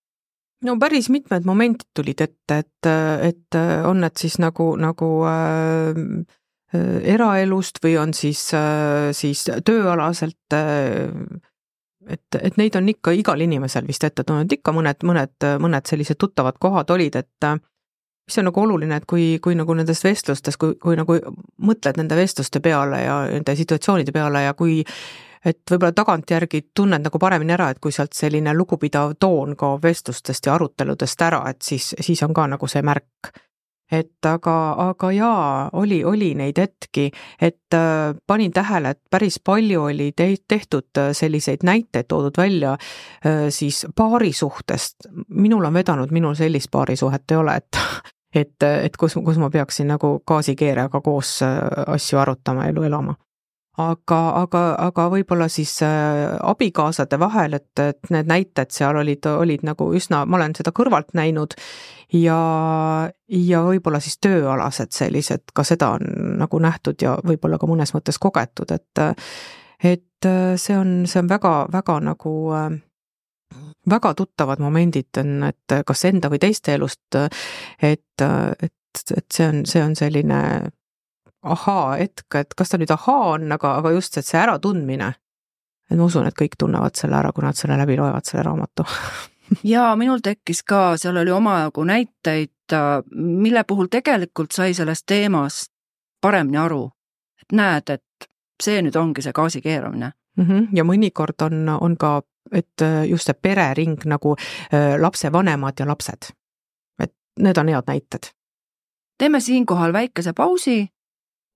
no 0.64 0.76
päris 0.80 1.08
mitmed 1.08 1.46
momendid 1.48 1.88
tulid 1.96 2.20
ette, 2.20 2.58
et, 2.58 2.90
et 3.30 3.60
on 3.88 4.02
need 4.04 4.16
siis 4.20 4.36
nagu, 4.42 4.74
nagu 4.80 5.08
äh, 5.28 6.00
eraelust 7.14 7.80
või 7.84 7.96
on 7.98 8.12
siis 8.14 8.42
äh,, 8.54 9.10
siis 9.16 9.46
tööalaselt 9.64 10.56
äh, 10.56 11.08
et, 12.08 12.40
et 12.42 12.56
neid 12.60 12.76
on 12.76 12.88
ikka 12.88 13.14
igal 13.16 13.40
inimesel 13.40 13.86
vist 13.88 14.04
ette 14.06 14.24
tulnud, 14.26 14.52
ikka 14.52 14.72
mõned, 14.74 15.04
mõned, 15.06 15.48
mõned 15.62 15.88
sellised 15.88 16.18
tuttavad 16.20 16.58
kohad 16.60 16.90
olid, 16.94 17.16
et 17.20 17.50
mis 18.30 18.38
on 18.38 18.48
nagu 18.48 18.62
oluline, 18.62 19.00
et 19.00 19.08
kui, 19.10 19.38
kui 19.42 19.56
nagu 19.58 19.74
nendes 19.76 20.02
vestlustes, 20.04 20.58
kui, 20.60 20.76
kui 20.82 20.98
nagu 20.98 21.18
mõtled 21.66 21.98
nende 22.00 22.18
vestluste 22.18 22.62
peale 22.64 23.02
ja 23.02 23.16
nende 23.30 23.56
situatsioonide 23.58 24.14
peale 24.14 24.44
ja 24.46 24.54
kui 24.58 24.80
et 25.44 25.60
võib-olla 25.70 25.92
tagantjärgi 25.96 26.62
tunned 26.76 27.04
nagu 27.04 27.18
paremini 27.18 27.54
ära, 27.56 27.70
et 27.70 27.80
kui 27.80 27.92
sealt 27.92 28.16
selline 28.16 28.54
lugupidav 28.56 29.16
toon 29.20 29.56
kaob 29.58 29.84
vestlustest 29.84 30.46
ja 30.46 30.56
aruteludest 30.56 31.22
ära, 31.24 31.44
et 31.50 31.62
siis, 31.64 31.94
siis 32.00 32.22
on 32.26 32.34
ka 32.36 32.46
nagu 32.50 32.68
see 32.68 32.82
märk. 32.84 33.32
et 33.90 34.26
aga, 34.26 34.74
aga 34.78 35.08
jaa, 35.10 35.70
oli, 35.72 36.04
oli 36.04 36.28
neid 36.38 36.58
hetki, 36.62 37.08
et 37.42 37.74
äh, 37.74 38.14
panin 38.26 38.52
tähele, 38.52 38.90
et 38.90 39.00
päris 39.10 39.40
palju 39.42 39.82
oli 39.82 40.12
te 40.16 40.28
tehtud 40.48 40.98
äh, 40.98 41.08
selliseid 41.12 41.64
näiteid 41.66 42.06
toodud 42.08 42.38
välja 42.38 42.72
äh, 42.72 43.48
siis 43.48 43.86
paarisuhtest. 43.96 45.08
minul 45.28 45.64
on 45.64 45.74
vedanud, 45.74 46.10
minul 46.10 46.34
sellist 46.34 46.70
paarisuhet 46.70 47.30
ei 47.30 47.36
ole, 47.36 47.56
et 47.56 47.80
et, 48.34 48.62
et 48.62 48.96
kus, 48.96 49.14
kus 49.24 49.38
ma 49.38 49.50
peaksin 49.50 49.90
nagu 49.90 50.20
gaasikeerajaga 50.26 51.00
koos 51.00 51.42
äh, 51.42 51.58
asju 51.86 52.18
arutama, 52.18 52.68
elu 52.70 52.82
elama 52.82 53.14
aga, 53.78 54.18
aga, 54.42 54.62
aga 54.88 55.06
võib-olla 55.12 55.46
siis 55.52 55.76
äh, 55.86 56.36
abikaasade 56.42 57.18
vahel, 57.20 57.54
et, 57.60 57.70
et 57.78 58.10
need 58.10 58.28
näited 58.30 58.74
seal 58.74 58.98
olid, 58.98 59.26
olid 59.30 59.64
nagu 59.66 59.90
üsna, 59.96 60.24
ma 60.26 60.40
olen 60.40 60.56
seda 60.58 60.72
kõrvalt 60.76 61.14
näinud. 61.18 61.54
Ja, 62.10 62.40
ja 63.30 63.62
võib-olla 63.62 64.00
siis 64.02 64.18
tööalased 64.18 64.90
sellised, 64.96 65.52
ka 65.54 65.62
seda 65.62 65.92
on 65.94 66.36
nagu 66.40 66.58
nähtud 66.58 66.98
ja 67.02 67.14
võib-olla 67.22 67.60
ka 67.60 67.68
mõnes 67.70 67.94
mõttes 67.94 68.18
kogetud, 68.18 68.74
et 68.74 69.04
et 69.80 70.26
see 70.60 70.74
on, 70.76 71.06
see 71.08 71.22
on 71.22 71.28
väga, 71.30 71.52
väga 71.72 72.00
nagu 72.04 72.32
väga 73.90 74.10
tuttavad 74.14 74.60
momendid 74.60 75.22
on, 75.22 75.46
et 75.46 75.78
kas 75.86 76.04
enda 76.10 76.28
või 76.28 76.42
teiste 76.42 76.74
elust, 76.74 77.16
et, 77.16 78.26
et, 78.26 79.02
et 79.16 79.32
see 79.32 79.46
on, 79.46 79.64
see 79.66 79.82
on 79.84 79.96
selline 79.96 80.40
ahaa-hetk, 81.42 82.34
et 82.34 82.54
kas 82.56 82.68
ta 82.68 82.78
nüüd 82.78 82.90
ahaa 82.92 83.34
on, 83.34 83.52
aga, 83.52 83.74
aga 83.80 83.92
just, 83.96 84.16
et 84.18 84.26
see 84.26 84.40
äratundmine. 84.40 85.12
et 85.90 85.98
ma 85.98 86.04
usun, 86.04 86.26
et 86.26 86.36
kõik 86.36 86.58
tunnevad 86.58 86.94
selle 86.94 87.16
ära, 87.16 87.32
kui 87.32 87.44
nad 87.44 87.56
selle 87.58 87.78
läbi 87.80 87.96
loevad, 87.96 88.24
selle 88.28 88.44
raamatu 88.46 88.84
jaa, 89.64 89.96
minul 89.96 90.20
tekkis 90.22 90.62
ka, 90.62 90.96
seal 91.00 91.16
oli 91.16 91.30
omajagu 91.30 91.84
näiteid, 91.84 92.76
mille 93.14 93.64
puhul 93.64 93.88
tegelikult 93.90 94.52
sai 94.54 94.74
sellest 94.74 95.06
teemast 95.06 95.72
paremini 96.20 96.58
aru. 96.58 96.90
et 97.42 97.56
näed, 97.56 97.90
et 97.90 98.28
see 98.62 98.82
nüüd 98.82 98.96
ongi 98.96 99.22
see 99.24 99.32
gaasi 99.32 99.60
keeramine 99.60 100.12
mm. 100.36 100.44
-hmm. 100.44 100.68
ja 100.76 100.84
mõnikord 100.84 101.42
on, 101.42 101.68
on 101.68 101.96
ka, 101.96 102.22
et 102.52 102.84
just 103.08 103.26
see 103.26 103.34
perering 103.34 104.04
nagu 104.04 104.36
lapsevanemad 104.98 105.80
ja 105.80 105.86
lapsed. 105.86 106.32
et 107.02 107.14
need 107.38 107.56
on 107.56 107.68
head 107.68 107.84
näited. 107.86 108.30
teeme 109.18 109.40
siinkohal 109.40 109.92
väikese 109.92 110.32
pausi 110.32 110.88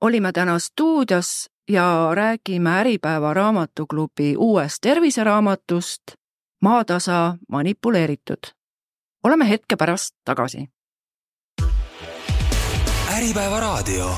olime 0.04 0.32
täna 0.32 0.58
stuudios 0.58 1.50
ja 1.70 2.10
räägime 2.14 2.70
Äripäeva 2.70 3.34
raamatuklubi 3.34 4.34
uuest 4.36 4.76
terviseraamatust 4.80 6.02
Maatasa 6.62 7.36
manipuleeritud. 7.48 8.42
oleme 9.24 9.48
hetke 9.48 9.76
pärast 9.76 10.16
tagasi. 10.24 10.68
äripäeva 13.16 13.60
raadio. 13.60 14.10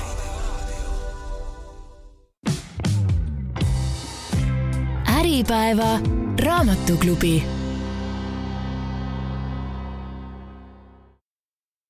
äripäeva 5.18 5.98
raamatuklubi 6.44 7.44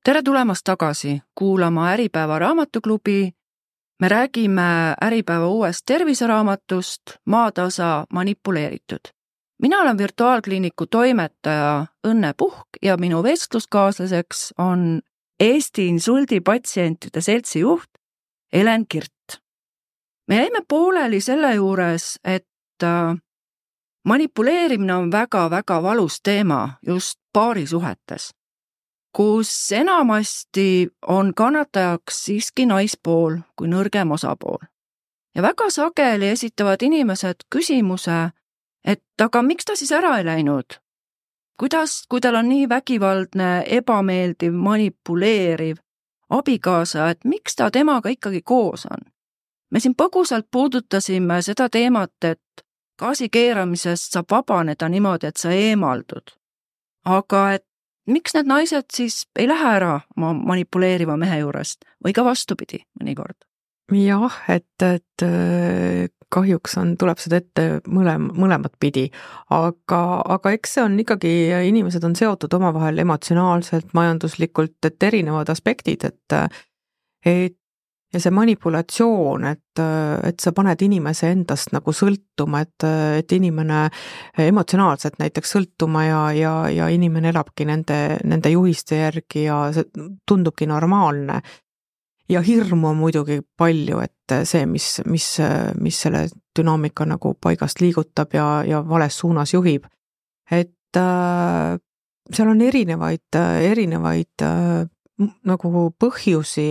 tere 0.05 0.23
tulemast 0.23 0.61
tagasi 0.65 1.21
kuulama 1.35 1.91
Äripäeva 1.91 2.39
raamatuklubi 2.39 3.36
me 4.01 4.09
räägime 4.09 4.95
Äripäeva 5.05 5.49
uuest 5.49 5.83
terviseraamatust 5.87 7.03
Maatasa 7.25 8.07
manipuleeritud. 8.13 9.01
mina 9.63 9.79
olen 9.81 9.99
virtuaalkliiniku 9.99 10.87
toimetaja 10.87 11.87
Õnne 12.09 12.35
Puhk 12.37 12.67
ja 12.83 12.97
minu 12.97 13.23
vestluskaaslaseks 13.23 14.55
on 14.59 15.01
Eesti 15.41 15.87
insuldi 15.87 16.41
patsientide 16.41 17.21
seltsi 17.21 17.61
juht 17.61 17.91
Helen 18.53 18.87
Kirt. 18.89 19.41
me 20.29 20.37
jäime 20.37 20.59
pooleli 20.69 21.21
selle 21.21 21.55
juures, 21.55 22.19
et 22.25 22.83
äh, 22.83 23.17
manipuleerimine 24.05 24.95
on 24.95 25.13
väga-väga 25.13 25.83
valus 25.83 26.21
teema 26.23 26.71
just 26.87 27.19
paarisuhetes, 27.33 28.31
kus 29.17 29.73
enamasti 29.73 30.89
on 31.07 31.35
kannatajaks 31.35 32.25
siiski 32.25 32.67
naispool 32.67 33.39
kui 33.57 33.69
nõrgem 33.69 34.11
osapool. 34.13 34.59
ja 35.35 35.43
väga 35.43 35.71
sageli 35.71 36.29
esitavad 36.29 36.83
inimesed 36.83 37.47
küsimuse, 37.55 38.31
et 38.85 39.03
aga 39.23 39.43
miks 39.43 39.65
ta 39.65 39.77
siis 39.77 39.93
ära 39.93 40.19
ei 40.19 40.25
läinud? 40.25 40.77
kuidas, 41.61 42.03
kui 42.09 42.21
tal 42.21 42.35
on 42.35 42.49
nii 42.49 42.69
vägivaldne, 42.69 43.65
ebameeldiv, 43.67 44.53
manipuleeriv 44.53 45.77
abikaasa, 46.31 47.11
et 47.11 47.25
miks 47.25 47.57
ta 47.57 47.71
temaga 47.71 48.09
ikkagi 48.09 48.43
koos 48.45 48.85
on? 48.87 49.13
me 49.71 49.81
siin 49.81 49.95
põgusalt 49.97 50.47
puudutasime 50.51 51.41
seda 51.43 51.71
teemat, 51.71 52.25
et 52.25 52.67
gaasi 52.99 53.29
keeramisest 53.29 54.13
saab 54.13 54.29
vabaneda 54.31 54.89
niimoodi, 54.89 55.27
et 55.27 55.37
sa 55.37 55.51
eemaldud. 55.51 56.37
aga 57.05 57.53
et 57.53 57.67
miks 58.07 58.37
need 58.37 58.49
naised 58.51 58.89
siis 58.95 59.25
ei 59.39 59.49
lähe 59.49 59.75
ära 59.79 59.99
oma 60.17 60.33
manipuleeriva 60.37 61.17
mehe 61.21 61.41
juurest 61.43 61.85
või 62.05 62.15
ka 62.17 62.25
vastupidi 62.27 62.85
mõnikord? 63.01 63.39
jah, 63.95 64.41
et, 64.51 64.83
et 64.83 65.23
äh, 65.23 66.09
kahjuks 66.35 66.75
on, 66.81 66.95
tuleb 66.99 67.21
seda 67.23 67.39
ette 67.39 67.67
mõlem-, 67.87 68.31
mõlemat 68.35 68.75
pidi, 68.83 69.07
aga, 69.55 70.01
aga 70.37 70.53
eks 70.57 70.77
see 70.77 70.83
on 70.83 70.97
ikkagi, 71.03 71.35
inimesed 71.69 72.05
on 72.07 72.17
seotud 72.19 72.57
omavahel 72.59 72.99
emotsionaalselt, 73.05 73.93
majanduslikult, 73.95 74.79
et 74.89 75.07
erinevad 75.11 75.53
aspektid, 75.55 76.09
et 76.09 76.39
et 77.27 77.59
ja 78.17 78.23
see 78.23 78.33
manipulatsioon, 78.33 79.45
et, 79.51 79.81
et 80.25 80.41
sa 80.41 80.53
paned 80.57 80.81
inimese 80.87 81.29
endast 81.35 81.73
nagu 81.75 81.93
sõltuma, 81.95 82.63
et, 82.65 82.87
et 83.21 83.35
inimene 83.37 83.83
emotsionaalselt 84.47 85.19
näiteks 85.21 85.53
sõltuma 85.57 86.07
ja, 86.07 86.23
ja, 86.37 86.55
ja 86.73 86.89
inimene 86.93 87.31
elabki 87.35 87.69
nende, 87.69 88.01
nende 88.25 88.53
juhiste 88.55 89.03
järgi 89.03 89.47
ja 89.47 89.67
see 89.77 90.09
tundubki 90.29 90.69
normaalne. 90.71 91.43
ja 92.29 92.41
hirmu 92.43 92.89
on 92.89 92.97
muidugi 92.97 93.41
palju, 93.57 94.01
et 94.03 94.37
see, 94.49 94.67
mis, 94.67 95.01
mis, 95.07 95.27
mis 95.79 96.01
selle 96.03 96.27
dünaamika 96.59 97.07
nagu 97.07 97.35
paigast 97.41 97.81
liigutab 97.81 98.35
ja, 98.35 98.65
ja 98.67 98.83
vales 98.89 99.19
suunas 99.19 99.53
juhib. 99.55 99.87
et 100.51 100.97
äh, 100.97 101.77
seal 102.33 102.49
on 102.49 102.61
erinevaid, 102.63 103.39
erinevaid 103.71 104.43
äh, 104.43 104.87
nagu 105.45 105.91
põhjusi 106.01 106.71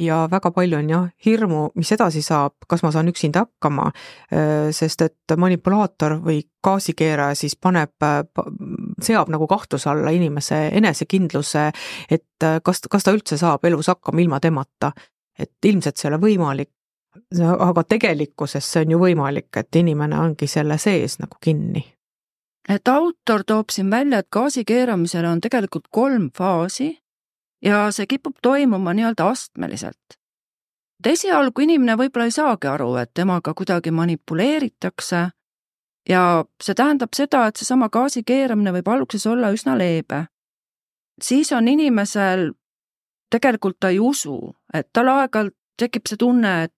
ja 0.00 0.24
väga 0.30 0.50
palju 0.54 0.78
on 0.78 0.90
jah 0.90 1.06
hirmu, 1.26 1.68
mis 1.78 1.92
edasi 1.92 2.22
saab, 2.24 2.56
kas 2.68 2.82
ma 2.84 2.90
saan 2.94 3.10
üksinda 3.12 3.44
hakkama, 3.44 3.90
sest 4.74 5.04
et 5.06 5.36
manipulaator 5.36 6.18
või 6.24 6.40
gaasikeeraja 6.64 7.36
siis 7.38 7.56
paneb, 7.56 7.94
seab 9.02 9.30
nagu 9.32 9.48
kahtluse 9.50 9.90
alla 9.92 10.12
inimese 10.16 10.66
enesekindluse, 10.80 11.70
et 12.10 12.48
kas, 12.64 12.82
kas 12.90 13.06
ta 13.06 13.14
üldse 13.16 13.38
saab 13.40 13.64
elus 13.68 13.90
hakkama 13.92 14.22
ilma 14.24 14.40
temata. 14.40 14.92
et 15.40 15.64
ilmselt 15.64 15.96
see 15.96 16.04
ei 16.08 16.10
ole 16.12 16.18
võimalik, 16.20 16.68
aga 17.40 17.82
tegelikkuses 17.88 18.66
see 18.72 18.82
on 18.84 18.90
ju 18.92 18.98
võimalik, 19.00 19.48
et 19.56 19.76
inimene 19.76 20.18
ongi 20.20 20.46
selle 20.50 20.76
sees 20.78 21.16
nagu 21.22 21.38
kinni. 21.40 21.80
Et 22.68 22.88
autor 22.88 23.44
toob 23.46 23.72
siin 23.72 23.88
välja, 23.90 24.20
et 24.20 24.28
gaasi 24.28 24.66
keeramisel 24.68 25.24
on 25.24 25.40
tegelikult 25.40 25.88
kolm 25.90 26.28
faasi 26.36 26.90
ja 27.62 27.90
see 27.92 28.06
kipub 28.06 28.36
toimuma 28.42 28.94
nii-öelda 28.94 29.26
astmeliselt. 29.28 30.16
et 31.00 31.06
esialgu 31.06 31.60
inimene 31.60 31.96
võib-olla 31.96 32.24
ei 32.28 32.30
saagi 32.30 32.66
aru, 32.68 32.94
et 32.96 33.10
temaga 33.14 33.54
kuidagi 33.54 33.90
manipuleeritakse 33.90 35.28
ja 36.08 36.44
see 36.62 36.74
tähendab 36.74 37.14
seda, 37.16 37.46
et 37.46 37.56
seesama 37.56 37.88
gaasi 37.88 38.22
keeramine 38.26 38.72
võib 38.72 38.88
alguses 38.88 39.26
olla 39.26 39.52
üsna 39.52 39.78
leebe. 39.78 40.26
siis 41.22 41.52
on 41.52 41.68
inimesel, 41.68 42.52
tegelikult 43.30 43.76
ta 43.80 43.88
ei 43.88 43.98
usu, 43.98 44.56
et 44.74 44.88
tal 44.92 45.08
aeg-ajalt 45.08 45.54
tekib 45.76 46.06
see 46.06 46.16
tunne, 46.16 46.62
et 46.64 46.74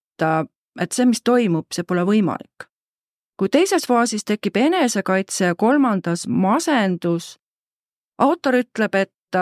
et 0.81 0.93
see, 0.93 1.07
mis 1.07 1.23
toimub, 1.23 1.67
see 1.75 1.85
pole 1.85 2.05
võimalik. 2.07 2.69
kui 3.37 3.49
teises 3.49 3.87
faasis 3.87 4.25
tekib 4.25 4.57
enesekaitse 4.57 5.45
ja 5.45 5.55
kolmandas 5.55 6.29
masendus, 6.29 7.39
autor 8.19 8.55
ütleb, 8.55 8.95
et 8.95 9.39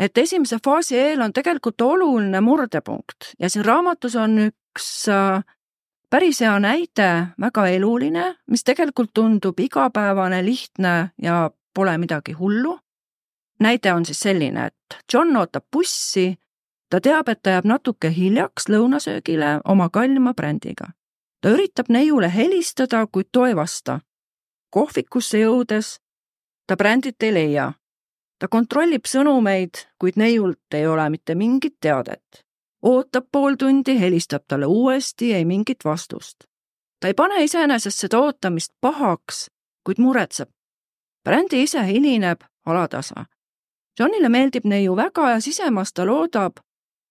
et 0.00 0.18
esimese 0.18 0.56
faasi 0.64 0.96
eel 0.98 1.20
on 1.20 1.32
tegelikult 1.32 1.80
oluline 1.84 2.40
murdepunkt 2.40 3.34
ja 3.38 3.50
siin 3.50 3.64
raamatus 3.64 4.16
on 4.16 4.38
üks 4.48 4.86
äh, 5.12 5.44
päris 6.10 6.40
hea 6.40 6.58
näide, 6.60 7.10
väga 7.40 7.66
eluline, 7.68 8.34
mis 8.50 8.64
tegelikult 8.64 9.12
tundub 9.14 9.60
igapäevane, 9.60 10.44
lihtne 10.44 11.10
ja 11.22 11.50
pole 11.74 11.98
midagi 11.98 12.32
hullu. 12.32 12.78
näide 13.60 13.92
on 13.92 14.04
siis 14.04 14.20
selline, 14.20 14.66
et 14.66 14.96
John 15.12 15.36
ootab 15.36 15.64
bussi, 15.72 16.38
ta 16.90 17.00
teab, 17.00 17.28
et 17.28 17.42
ta 17.42 17.50
jääb 17.50 17.68
natuke 17.68 18.10
hiljaks 18.10 18.68
lõunasöögile 18.68 19.60
oma 19.64 19.88
kallima 19.88 20.34
brändiga. 20.34 20.92
ta 21.40 21.48
üritab 21.48 21.88
neiule 21.88 22.34
helistada, 22.34 23.06
kuid 23.06 23.28
too 23.32 23.46
ei 23.46 23.56
vasta. 23.56 24.00
kohvikusse 24.70 25.38
jõudes 25.38 25.98
ta 26.66 26.76
brändit 26.76 27.22
ei 27.22 27.34
leia 27.34 27.72
ta 28.40 28.48
kontrollib 28.48 29.04
sõnumeid, 29.06 29.84
kuid 30.00 30.16
neiult 30.16 30.74
ei 30.74 30.86
ole 30.86 31.08
mitte 31.10 31.34
mingit 31.34 31.76
teadet. 31.80 32.44
ootab 32.82 33.26
pool 33.32 33.54
tundi, 33.60 34.00
helistab 34.00 34.46
talle 34.48 34.66
uuesti, 34.66 35.34
ei 35.34 35.44
mingit 35.44 35.84
vastust. 35.84 36.44
ta 37.00 37.08
ei 37.08 37.14
pane 37.14 37.44
iseenesest 37.44 37.98
seda 37.98 38.18
ootamist 38.18 38.72
pahaks, 38.80 39.50
kuid 39.84 39.98
muretseb. 39.98 40.48
brändi 41.24 41.62
ise 41.62 41.86
hilineb 41.86 42.40
alatasa. 42.66 43.24
Johnile 43.98 44.28
meeldib 44.28 44.64
neiu 44.64 44.96
väga 44.96 45.30
ja 45.30 45.40
sisemas 45.40 45.92
ta 45.92 46.06
loodab, 46.06 46.52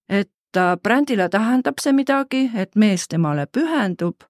et 0.10 0.32
brändile 0.84 1.30
tähendab 1.30 1.78
see 1.80 1.94
midagi, 1.94 2.52
et 2.56 2.76
mees 2.76 3.08
temale 3.08 3.46
pühendub. 3.46 4.24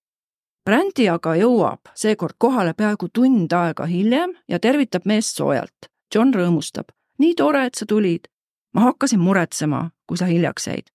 brändi 0.65 1.09
aga 1.09 1.35
jõuab 1.35 1.79
seekord 1.95 2.35
kohale 2.37 2.73
peaaegu 2.73 3.07
tund 3.13 3.51
aega 3.51 3.85
hiljem 3.85 4.35
ja 4.47 4.59
tervitab 4.59 5.05
meest 5.05 5.37
soojalt 5.37 5.89
John 6.15 6.33
rõõmustab. 6.33 6.89
nii 7.17 7.35
tore, 7.35 7.65
et 7.65 7.75
sa 7.75 7.85
tulid. 7.85 8.27
ma 8.73 8.81
hakkasin 8.81 9.19
muretsema, 9.19 9.89
kui 10.07 10.17
sa 10.17 10.25
hiljaks 10.25 10.67
jäid. 10.67 10.87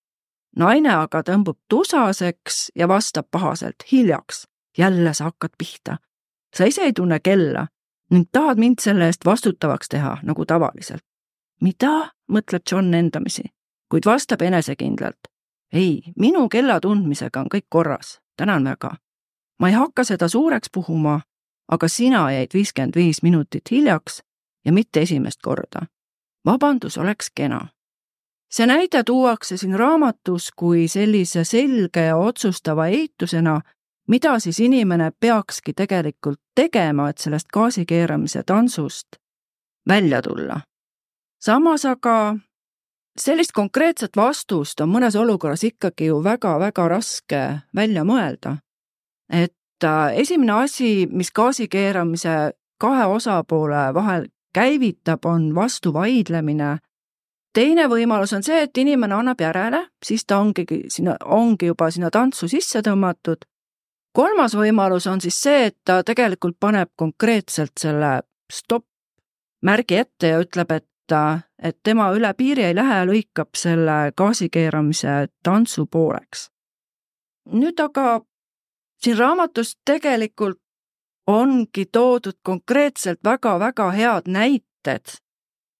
naine 0.55 0.89
aga 0.89 1.21
tõmbub 1.21 1.57
tusaseks 1.69 2.71
ja 2.75 2.87
vastab 2.87 3.25
pahaselt 3.31 3.75
hiljaks. 3.91 4.47
jälle 4.77 5.13
sa 5.13 5.23
hakkad 5.23 5.51
pihta. 5.57 5.97
sa 6.55 6.65
ise 6.65 6.81
ei 6.81 6.93
tunne 6.93 7.19
kella 7.19 7.67
ning 8.11 8.25
tahad 8.31 8.57
mind 8.57 8.75
selle 8.79 9.05
eest 9.05 9.25
vastutavaks 9.25 9.89
teha, 9.89 10.17
nagu 10.23 10.45
tavaliselt. 10.45 11.03
mida, 11.61 12.11
mõtleb 12.31 12.61
John 12.71 12.93
endamisi, 12.93 13.43
kuid 13.89 14.05
vastab 14.05 14.41
enesekindlalt. 14.41 15.27
ei, 15.73 16.01
minu 16.19 16.49
kella 16.49 16.79
tundmisega 16.79 17.39
on 17.39 17.47
kõik 17.53 17.67
korras, 17.69 18.19
tänan 18.37 18.63
väga. 18.63 18.95
ma 19.59 19.67
ei 19.67 19.73
hakka 19.73 20.03
seda 20.03 20.27
suureks 20.27 20.69
puhuma, 20.73 21.21
aga 21.71 21.87
sina 21.87 22.31
jäid 22.31 22.53
viiskümmend 22.53 22.95
viis 22.95 23.23
minutit 23.23 23.71
hiljaks 23.71 24.24
ja 24.65 24.73
mitte 24.73 25.01
esimest 25.01 25.41
korda. 25.41 25.85
vabandus 26.45 26.97
oleks 26.97 27.31
kena. 27.35 27.67
see 28.51 28.65
näide 28.65 29.03
tuuakse 29.03 29.57
siin 29.57 29.79
raamatus 29.79 30.51
kui 30.55 30.87
sellise 30.87 31.43
selge 31.43 32.01
ja 32.01 32.17
otsustava 32.17 32.87
eitusena, 32.87 33.61
mida 34.07 34.39
siis 34.39 34.59
inimene 34.59 35.11
peakski 35.19 35.73
tegelikult 35.73 36.39
tegema, 36.55 37.09
et 37.09 37.17
sellest 37.17 37.47
gaasikeeramise 37.53 38.43
tantsust 38.43 39.07
välja 39.87 40.21
tulla. 40.21 40.61
samas 41.39 41.85
aga 41.85 42.35
sellist 43.19 43.51
konkreetset 43.51 44.17
vastust 44.17 44.81
on 44.81 44.89
mõnes 44.89 45.15
olukorras 45.15 45.63
ikkagi 45.63 46.05
ju 46.11 46.23
väga-väga 46.23 46.87
raske 46.87 47.41
välja 47.75 48.03
mõelda. 48.03 48.57
et 49.29 49.83
äh, 49.83 50.13
esimene 50.13 50.53
asi, 50.53 51.07
mis 51.11 51.31
gaasikeeramise 51.31 52.51
kahe 52.77 53.05
osapoole 53.05 53.93
vahel 53.93 54.27
käivitab, 54.55 55.25
on 55.25 55.49
vastuvaidlemine. 55.55 56.77
teine 57.53 57.87
võimalus 57.87 58.33
on 58.35 58.43
see, 58.43 58.61
et 58.63 58.77
inimene 58.77 59.15
annab 59.15 59.41
järele, 59.41 59.85
siis 60.03 60.25
ta 60.25 60.39
ongi 60.43 60.65
sinna, 60.91 61.15
ongi 61.25 61.69
juba 61.71 61.91
sinna 61.91 62.09
tantsu 62.11 62.47
sisse 62.47 62.81
tõmmatud. 62.81 63.45
kolmas 64.11 64.55
võimalus 64.55 65.07
on 65.11 65.21
siis 65.21 65.41
see, 65.41 65.65
et 65.65 65.77
ta 65.83 66.03
tegelikult 66.03 66.57
paneb 66.59 66.89
konkreetselt 66.95 67.77
selle 67.79 68.21
stopp 68.51 68.87
märgi 69.61 69.95
ette 69.95 70.27
ja 70.27 70.41
ütleb, 70.43 70.71
et 70.71 70.89
et 71.61 71.77
tema 71.83 72.09
üle 72.17 72.33
piiri 72.33 72.63
ei 72.65 72.75
lähe 72.75 72.95
ja 72.97 73.05
lõikab 73.05 73.53
selle 73.53 74.11
gaasikeeramise 74.17 75.27
tantsu 75.43 75.85
pooleks. 75.85 76.49
nüüd 77.53 77.79
aga 77.79 78.21
siin 79.03 79.17
raamatus 79.17 79.75
tegelikult 79.85 80.64
ongi 81.27 81.85
toodud 81.91 82.37
konkreetselt 82.43 83.19
väga-väga 83.23 83.91
head 83.91 84.27
näited, 84.27 85.17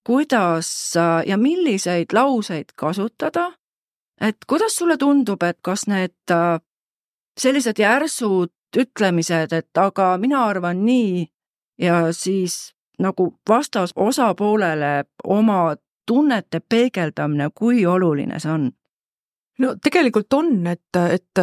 kuidas 0.04 0.94
ja 1.26 1.38
milliseid 1.38 2.14
lauseid 2.14 2.74
kasutada. 2.76 3.54
et 4.22 4.38
kuidas 4.48 4.76
sulle 4.76 4.98
tundub, 4.98 5.44
et 5.44 5.58
kas 5.62 5.88
need 5.88 6.32
äh, 6.32 6.62
sellised 7.38 7.80
järsud 7.80 8.52
ütlemised, 8.78 9.54
et 9.54 9.78
aga 9.78 10.18
mina 10.18 10.46
arvan 10.46 10.86
nii 10.86 11.28
ja 11.82 12.14
siis 12.14 12.76
nagu 13.00 13.36
vastas 13.50 13.92
osapoolele 13.96 15.06
oma 15.24 15.76
tunnete 16.08 16.62
peegeldamine, 16.70 17.50
kui 17.56 17.86
oluline 17.86 18.40
see 18.40 18.52
on? 18.52 18.72
No 19.64 19.74
tegelikult 19.82 20.34
on, 20.34 20.52
et, 20.68 20.98
et 21.00 21.42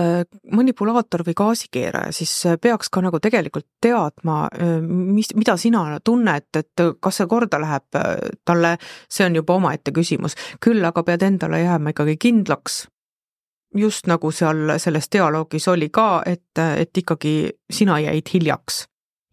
manipulaator 0.52 1.24
või 1.26 1.36
gaasikeeraja 1.38 2.12
siis 2.12 2.32
peaks 2.60 2.90
ka 2.92 3.02
nagu 3.04 3.20
tegelikult 3.22 3.66
teadma, 3.82 4.44
mis, 4.82 5.32
mida 5.38 5.56
sina 5.56 5.84
tunned, 6.04 6.48
et 6.58 6.84
kas 7.00 7.20
see 7.20 7.30
korda 7.30 7.60
läheb 7.62 8.00
talle, 8.44 8.76
see 9.08 9.26
on 9.26 9.40
juba 9.40 9.56
omaette 9.56 9.94
küsimus. 9.96 10.36
küll 10.60 10.84
aga 10.84 11.02
pead 11.02 11.24
endale 11.26 11.62
jääma 11.62 11.94
ikkagi 11.94 12.16
kindlaks, 12.20 12.86
just 13.76 14.06
nagu 14.06 14.30
seal 14.30 14.76
selles 14.78 15.08
dialoogis 15.12 15.68
oli 15.68 15.88
ka, 15.88 16.22
et, 16.26 16.58
et 16.58 17.04
ikkagi 17.04 17.36
sina 17.72 18.00
jäid 18.00 18.28
hiljaks 18.34 18.84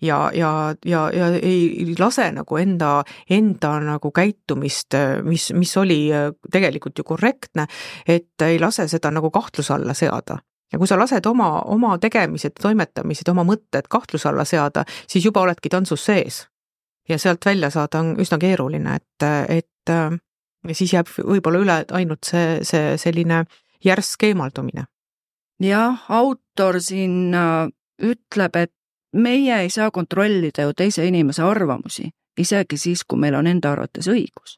ja, 0.01 0.31
ja, 0.33 0.75
ja, 0.85 1.09
ja 1.13 1.29
ei 1.35 1.95
lase 1.99 2.29
nagu 2.31 2.57
enda, 2.57 3.03
enda 3.29 3.71
nagu 3.83 4.11
käitumist, 4.11 4.95
mis, 5.23 5.49
mis 5.53 5.77
oli 5.77 6.01
tegelikult 6.51 6.97
ju 6.97 7.03
korrektne, 7.03 7.67
et 8.07 8.47
ei 8.47 8.59
lase 8.59 8.87
seda 8.87 9.11
nagu 9.11 9.31
kahtluse 9.31 9.73
alla 9.73 9.93
seada 9.93 10.39
ja 10.71 10.77
kui 10.77 10.87
sa 10.87 10.99
lased 10.99 11.25
oma, 11.25 11.49
oma 11.65 11.97
tegemised, 11.97 12.59
toimetamised, 12.61 13.29
oma 13.31 13.43
mõtted 13.47 13.89
kahtluse 13.89 14.29
alla 14.29 14.45
seada, 14.45 14.83
siis 15.09 15.25
juba 15.25 15.41
oledki 15.41 15.69
tantsus 15.69 16.05
sees. 16.05 16.47
ja 17.09 17.17
sealt 17.17 17.45
välja 17.45 17.71
saada 17.73 17.99
on 17.99 18.13
üsna 18.21 18.37
keeruline, 18.37 18.95
et, 18.95 19.25
et 19.49 19.89
ja 20.67 20.75
siis 20.75 20.93
jääb 20.93 21.09
võib-olla 21.17 21.61
üle 21.63 21.77
ainult 21.95 22.27
see, 22.27 22.59
see 22.67 22.97
selline 23.01 23.43
järsk 23.85 24.23
eemaldumine. 24.29 24.85
jah, 25.63 26.03
autor 26.09 26.79
siin 26.83 27.35
äh, 27.35 27.67
ütleb, 28.03 28.55
et 28.55 28.73
meie 29.13 29.61
ei 29.61 29.69
saa 29.69 29.91
kontrollida 29.91 30.61
ju 30.61 30.73
teise 30.73 31.05
inimese 31.05 31.43
arvamusi, 31.43 32.09
isegi 32.37 32.77
siis, 32.77 33.03
kui 33.03 33.19
meil 33.19 33.35
on 33.35 33.47
enda 33.47 33.71
arvates 33.71 34.07
õigus. 34.07 34.57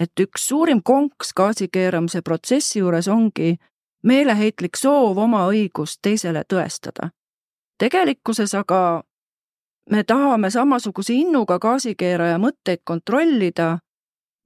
et 0.00 0.20
üks 0.20 0.48
suurim 0.48 0.82
konks 0.82 1.32
gaasikeeramise 1.36 2.22
protsessi 2.22 2.78
juures 2.78 3.08
ongi 3.08 3.56
meeleheitlik 4.02 4.76
soov 4.76 5.18
oma 5.18 5.46
õigust 5.46 5.98
teisele 6.02 6.42
tõestada. 6.52 7.10
tegelikkuses 7.78 8.54
aga 8.54 9.04
me 9.90 10.04
tahame 10.04 10.50
samasuguse 10.50 11.14
innuga 11.14 11.58
gaasikeeraja 11.58 12.38
mõtteid 12.38 12.80
kontrollida, 12.84 13.78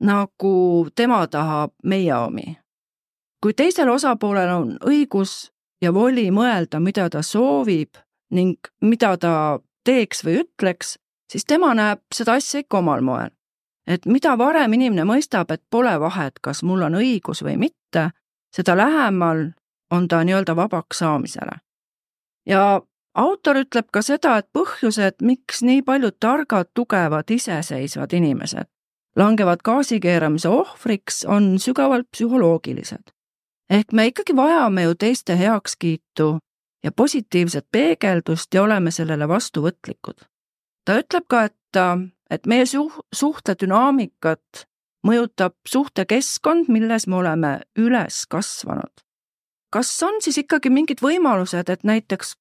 nagu 0.00 0.88
tema 0.94 1.26
tahab 1.26 1.72
meie 1.84 2.14
omi. 2.14 2.58
kui 3.42 3.54
teisel 3.54 3.88
osapoolel 3.88 4.50
on 4.50 4.78
õigus 4.84 5.50
ja 5.82 5.94
voli 5.94 6.30
mõelda, 6.30 6.80
mida 6.80 7.10
ta 7.10 7.22
soovib 7.22 7.88
ning 8.30 8.70
mida 8.80 9.16
ta 9.16 9.60
teeks 9.84 10.24
või 10.24 10.42
ütleks, 10.42 10.96
siis 11.32 11.44
tema 11.44 11.74
näeb 11.74 12.00
seda 12.14 12.36
asja 12.38 12.60
ikka 12.60 12.78
omal 12.78 13.00
moel. 13.00 13.30
et 13.86 14.06
mida 14.06 14.34
varem 14.38 14.72
inimene 14.72 15.04
mõistab, 15.08 15.50
et 15.50 15.62
pole 15.70 16.00
vahet, 16.00 16.38
kas 16.42 16.62
mul 16.62 16.82
on 16.82 16.94
õigus 16.94 17.40
või 17.42 17.56
mitte, 17.56 18.10
seda 18.52 18.76
lähemal 18.76 19.52
on 19.90 20.08
ta 20.08 20.24
nii-öelda 20.24 20.56
vabaks 20.56 20.98
saamisele. 20.98 21.60
ja 22.46 22.80
autor 23.14 23.56
ütleb 23.56 23.88
ka 23.92 24.02
seda, 24.02 24.36
et 24.38 24.48
põhjused, 24.52 25.22
miks 25.22 25.62
nii 25.62 25.82
paljud 25.82 26.16
targad, 26.20 26.68
tugevad, 26.74 27.30
iseseisvad 27.30 28.12
inimesed 28.12 28.68
langevad 29.18 29.62
gaasikeeramise 29.64 30.48
ohvriks, 30.48 31.24
on 31.24 31.58
sügavalt 31.58 32.06
psühholoogilised. 32.10 33.10
ehk 33.70 33.92
me 33.92 34.06
ikkagi 34.06 34.36
vajame 34.36 34.82
ju 34.82 34.94
teiste 34.94 35.38
heakskiitu 35.38 36.38
ja 36.84 36.92
positiivset 36.92 37.66
peegeldust 37.72 38.54
ja 38.54 38.62
oleme 38.62 38.90
sellele 38.90 39.28
vastuvõtlikud. 39.28 40.24
ta 40.84 40.98
ütleb 40.98 41.24
ka, 41.28 41.44
et, 41.44 41.80
et 42.30 42.46
meie 42.46 42.66
suh-, 42.66 43.02
suhtedünaamikat 43.14 44.66
mõjutab 45.06 45.54
suhtekeskkond, 45.68 46.68
milles 46.68 47.06
me 47.06 47.16
oleme 47.16 47.60
üles 47.78 48.26
kasvanud. 48.26 49.04
kas 49.70 50.02
on 50.02 50.22
siis 50.22 50.38
ikkagi 50.38 50.70
mingid 50.70 51.02
võimalused, 51.02 51.68
et 51.68 51.84
näiteks 51.84 52.34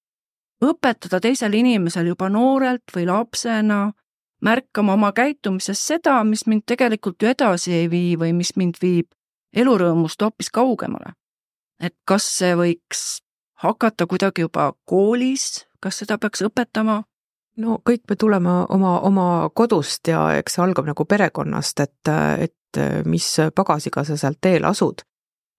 õpetada 0.63 1.19
teisel 1.21 1.53
inimesel 1.53 2.07
juba 2.07 2.29
noorelt 2.29 2.95
või 2.95 3.05
lapsena 3.05 3.91
märkama 4.41 4.93
oma 4.93 5.11
käitumises 5.11 5.81
seda, 5.87 6.23
mis 6.23 6.45
mind 6.47 6.63
tegelikult 6.65 7.21
ju 7.21 7.29
edasi 7.29 7.73
ei 7.73 7.89
vii 7.89 8.17
või 8.17 8.33
mis 8.33 8.55
mind 8.55 8.81
viib 8.81 9.07
elurõõmust 9.53 10.21
hoopis 10.21 10.49
kaugemale. 10.49 11.13
et 11.79 11.93
kas 12.05 12.25
see 12.37 12.55
võiks 12.57 13.21
hakata 13.63 14.07
kuidagi 14.07 14.45
juba 14.45 14.71
koolis, 14.85 15.65
kas 15.79 16.03
seda 16.03 16.17
peaks 16.21 16.43
õpetama? 16.45 17.01
no 17.57 17.79
kõik 17.85 18.03
me 18.09 18.15
tuleme 18.15 18.51
oma, 18.69 18.99
oma 19.01 19.27
kodust 19.53 20.07
ja 20.07 20.27
eks 20.37 20.57
see 20.57 20.63
algab 20.63 20.85
nagu 20.85 21.05
perekonnast, 21.09 21.79
et, 21.81 22.11
et 22.45 22.81
mis 23.09 23.29
pagasiga 23.55 24.03
sa 24.05 24.17
sealt 24.17 24.37
teel 24.41 24.65
asud. 24.69 25.01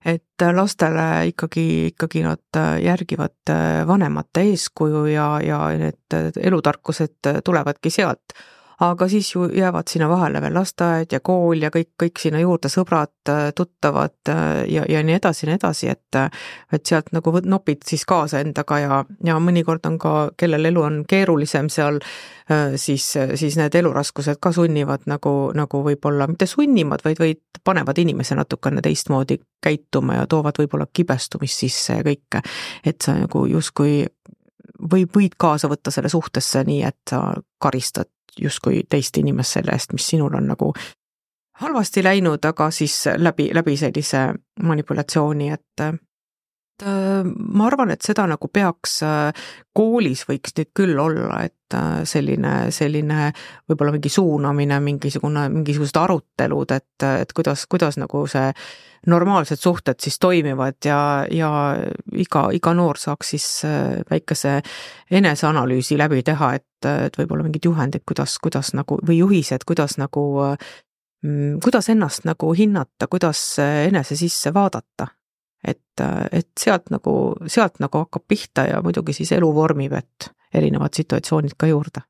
et 0.05 0.45
lastele 0.55 1.27
ikkagi, 1.33 1.65
ikkagi 1.91 2.23
nad 2.23 2.61
järgivad 2.83 3.51
vanemate 3.87 4.45
eeskuju 4.53 5.07
ja, 5.11 5.27
ja 5.43 5.59
need 5.75 6.39
elutarkused 6.39 7.43
tulevadki 7.45 7.91
sealt 7.91 8.39
aga 8.81 9.09
siis 9.09 9.35
ju 9.35 9.49
jäävad 9.55 9.88
sinna 9.91 10.09
vahele 10.09 10.41
veel 10.41 10.55
lasteaed 10.55 11.12
ja 11.12 11.21
kool 11.21 11.62
ja 11.62 11.71
kõik, 11.75 11.91
kõik 12.03 12.21
sinna 12.23 12.38
juurde, 12.38 12.71
sõbrad, 12.71 13.31
tuttavad 13.57 14.31
äh, 14.31 14.64
ja, 14.71 14.85
ja 14.88 15.03
nii 15.03 15.17
edasi 15.19 15.45
ja 15.45 15.51
nii 15.51 15.59
edasi, 15.59 15.88
et 15.91 16.19
et 16.73 16.87
sealt 16.87 17.11
nagu 17.12 17.33
nopid 17.45 17.83
siis 17.87 18.05
kaasa 18.09 18.41
endaga 18.41 18.79
ja, 18.79 18.99
ja 19.25 19.38
mõnikord 19.43 19.87
on 19.87 19.99
ka, 19.99 20.12
kellel 20.38 20.71
elu 20.71 20.83
on 20.83 21.01
keerulisem 21.09 21.69
seal, 21.73 21.99
äh, 22.51 22.77
siis, 22.77 23.11
siis 23.35 23.59
need 23.59 23.75
eluraskused 23.75 24.38
ka 24.41 24.53
sunnivad 24.55 25.09
nagu, 25.11 25.35
nagu 25.59 25.83
võib-olla, 25.85 26.29
mitte 26.31 26.47
sunnivad, 26.47 27.03
vaid, 27.05 27.19
vaid 27.19 27.62
panevad 27.64 27.99
inimese 27.99 28.38
natukene 28.38 28.83
teistmoodi 28.85 29.41
käituma 29.64 30.21
ja 30.21 30.29
toovad 30.31 30.61
võib-olla 30.62 30.87
kibestumist 30.93 31.67
sisse 31.67 31.99
ja 31.99 32.07
kõike. 32.07 32.45
et 32.87 33.03
sa 33.03 33.17
nagu 33.19 33.47
justkui 33.47 34.05
või 34.79 35.09
võid 35.11 35.35
kaasa 35.38 35.69
võtta 35.69 35.91
selle 35.91 36.09
suhtesse 36.09 36.62
nii, 36.64 36.83
et 36.87 36.99
sa 37.11 37.33
karistad 37.59 38.07
justkui 38.42 38.83
teist 38.90 39.16
inimest 39.18 39.59
selle 39.59 39.72
eest, 39.72 39.92
mis 39.92 40.09
sinul 40.09 40.35
on 40.35 40.46
nagu 40.46 40.72
halvasti 41.61 42.05
läinud, 42.05 42.44
aga 42.44 42.70
siis 42.70 43.05
läbi, 43.16 43.51
läbi 43.55 43.77
sellise 43.77 44.29
manipulatsiooni, 44.62 45.51
et 45.51 45.87
ma 46.85 47.67
arvan, 47.67 47.91
et 47.91 48.05
seda 48.07 48.27
nagu 48.31 48.49
peaks 48.53 49.01
koolis 49.75 50.25
võiks 50.29 50.55
nüüd 50.59 50.71
küll 50.77 50.99
olla, 51.01 51.43
et 51.47 51.77
selline, 52.09 52.71
selline 52.75 53.31
võib-olla 53.69 53.95
mingi 53.97 54.11
suunamine, 54.12 54.79
mingisugune, 54.85 55.49
mingisugused 55.53 55.99
arutelud, 56.01 56.75
et, 56.77 57.07
et 57.09 57.35
kuidas, 57.37 57.67
kuidas 57.71 57.99
nagu 58.01 58.25
see 58.31 58.53
normaalsed 59.07 59.61
suhted 59.62 60.01
siis 60.03 60.19
toimivad 60.19 60.79
ja, 60.85 61.27
ja 61.31 61.51
iga, 62.19 62.49
iga 62.55 62.75
noor 62.75 62.99
saaks 62.99 63.35
siis 63.35 63.47
väikese 64.11 64.59
eneseanalüüsi 65.11 65.99
läbi 65.99 66.23
teha, 66.27 66.55
et, 66.59 66.88
et 67.07 67.21
võib-olla 67.21 67.47
mingid 67.47 67.69
juhendid, 67.69 68.05
kuidas, 68.09 68.38
kuidas 68.43 68.73
nagu 68.75 68.99
või 69.07 69.21
juhised, 69.21 69.67
kuidas 69.69 69.99
nagu 70.03 70.25
mm, 71.23 71.61
kuidas 71.64 71.91
ennast 71.95 72.27
nagu 72.29 72.51
hinnata, 72.59 73.07
kuidas 73.07 73.45
enese 73.62 74.19
sisse 74.19 74.55
vaadata 74.55 75.12
et, 75.64 76.01
et 76.33 76.49
sealt 76.61 76.90
nagu, 76.90 77.35
sealt 77.47 77.81
nagu 77.83 78.05
hakkab 78.05 78.25
pihta 78.29 78.66
ja 78.68 78.83
muidugi 78.83 79.12
siis 79.12 79.33
elu 79.33 79.49
vormib, 79.55 79.92
et 79.92 80.31
erinevad 80.55 80.94
situatsioonid 80.94 81.57
ka 81.59 81.66
juurde. 81.66 82.01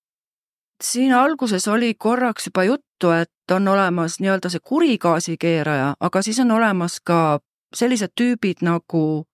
siin 0.83 1.13
alguses 1.15 1.69
oli 1.69 1.95
korraks 1.95 2.47
juba 2.47 2.65
juttu, 2.65 3.11
et 3.11 3.51
on 3.51 3.69
olemas 3.69 4.21
nii-öelda 4.21 4.49
see 4.49 4.61
kuri 4.65 4.99
gaasikeeraja, 4.99 5.95
aga 6.01 6.23
siis 6.23 6.39
on 6.41 6.51
olemas 6.51 7.01
ka 7.01 7.41
sellised 7.75 8.15
tüübid 8.21 8.63
nagu, 8.63 9.25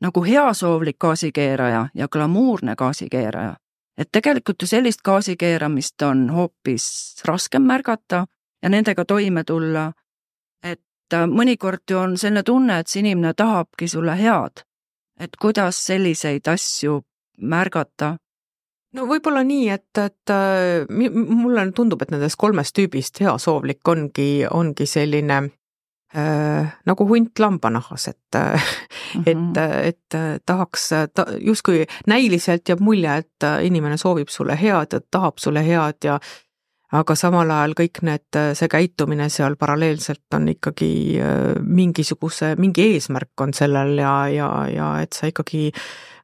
nagu 0.00 0.24
heasoovlik 0.24 0.98
gaasikeeraja 0.98 1.88
ja 1.94 2.08
glamuurne 2.08 2.74
gaasikeeraja. 2.76 3.56
et 3.98 4.08
tegelikult 4.12 4.62
ju 4.62 4.66
sellist 4.66 5.00
gaasikeeramist 5.02 6.02
on 6.02 6.30
hoopis 6.30 7.16
raskem 7.24 7.62
märgata 7.62 8.26
ja 8.62 8.68
nendega 8.68 9.04
toime 9.04 9.44
tulla 9.44 9.92
mõnikord 11.14 11.84
ju 11.90 11.98
on 11.98 12.16
selline 12.18 12.42
tunne, 12.42 12.78
et 12.80 12.88
see 12.88 13.00
inimene 13.04 13.34
tahabki 13.34 13.88
sulle 13.88 14.16
head. 14.18 14.64
et 15.20 15.36
kuidas 15.40 15.78
selliseid 15.86 16.48
asju 16.48 17.00
märgata? 17.40 18.16
no 18.96 19.06
võib-olla 19.08 19.44
nii, 19.44 19.68
et, 19.72 19.98
et 20.00 20.32
äh, 20.32 20.86
mulle 20.88 21.70
tundub, 21.76 22.02
et 22.02 22.10
nendest 22.10 22.38
kolmest 22.40 22.76
tüübist 22.76 23.20
heasoovlik 23.20 23.88
ongi, 23.88 24.46
ongi 24.50 24.86
selline 24.86 25.38
äh, 26.16 26.74
nagu 26.86 27.08
hunt 27.08 27.38
lambanahas, 27.38 28.08
et 28.08 28.38
mm, 28.38 29.22
-hmm. 29.22 29.52
et, 29.56 30.14
et 30.14 30.42
tahaks 30.46 30.88
ta,, 31.14 31.26
justkui 31.40 31.84
näiliselt 32.06 32.68
jääb 32.68 32.80
mulje, 32.80 33.16
et 33.16 33.48
inimene 33.62 33.96
soovib 33.96 34.28
sulle 34.28 34.56
head 34.60 34.92
ja 34.92 35.00
tahab 35.10 35.38
sulle 35.38 35.66
head 35.66 36.04
ja 36.04 36.18
aga 36.96 37.14
samal 37.18 37.50
ajal 37.50 37.76
kõik 37.78 38.00
need, 38.06 38.40
see 38.58 38.68
käitumine 38.72 39.28
seal 39.32 39.58
paralleelselt 39.60 40.34
on 40.38 40.48
ikkagi 40.54 40.90
mingisuguse, 41.62 42.54
mingi 42.60 42.90
eesmärk 42.94 43.44
on 43.44 43.54
sellel 43.56 43.98
ja, 44.00 44.16
ja, 44.32 44.50
ja 44.72 44.90
et 45.04 45.16
sa 45.16 45.30
ikkagi 45.30 45.70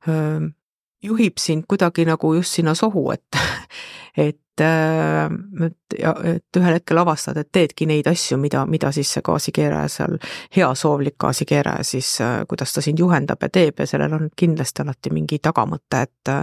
öö, 0.08 0.50
juhib 1.02 1.38
sind 1.38 1.64
kuidagi 1.68 2.04
nagu 2.04 2.34
just 2.34 2.54
sinna 2.54 2.74
sohu, 2.74 3.10
et, 3.10 3.38
et, 4.16 4.38
et, 4.62 5.96
et 6.24 6.60
ühel 6.60 6.76
hetkel 6.76 7.00
avastad, 7.02 7.38
et 7.40 7.50
teedki 7.52 7.86
neid 7.90 8.08
asju, 8.10 8.38
mida, 8.40 8.64
mida 8.70 8.92
siis 8.94 9.10
see 9.16 9.24
gaasikeeraja 9.26 9.90
seal, 9.90 10.18
heasoovlik 10.56 11.18
gaasikeeraja 11.20 11.86
siis, 11.86 12.14
kuidas 12.48 12.74
ta 12.74 12.84
sind 12.84 13.02
juhendab 13.02 13.42
ja 13.42 13.50
teeb 13.52 13.82
ja 13.82 13.88
sellel 13.88 14.18
on 14.18 14.28
kindlasti 14.36 14.84
alati 14.84 15.14
mingi 15.14 15.40
tagamõte, 15.42 16.04
et 16.06 16.36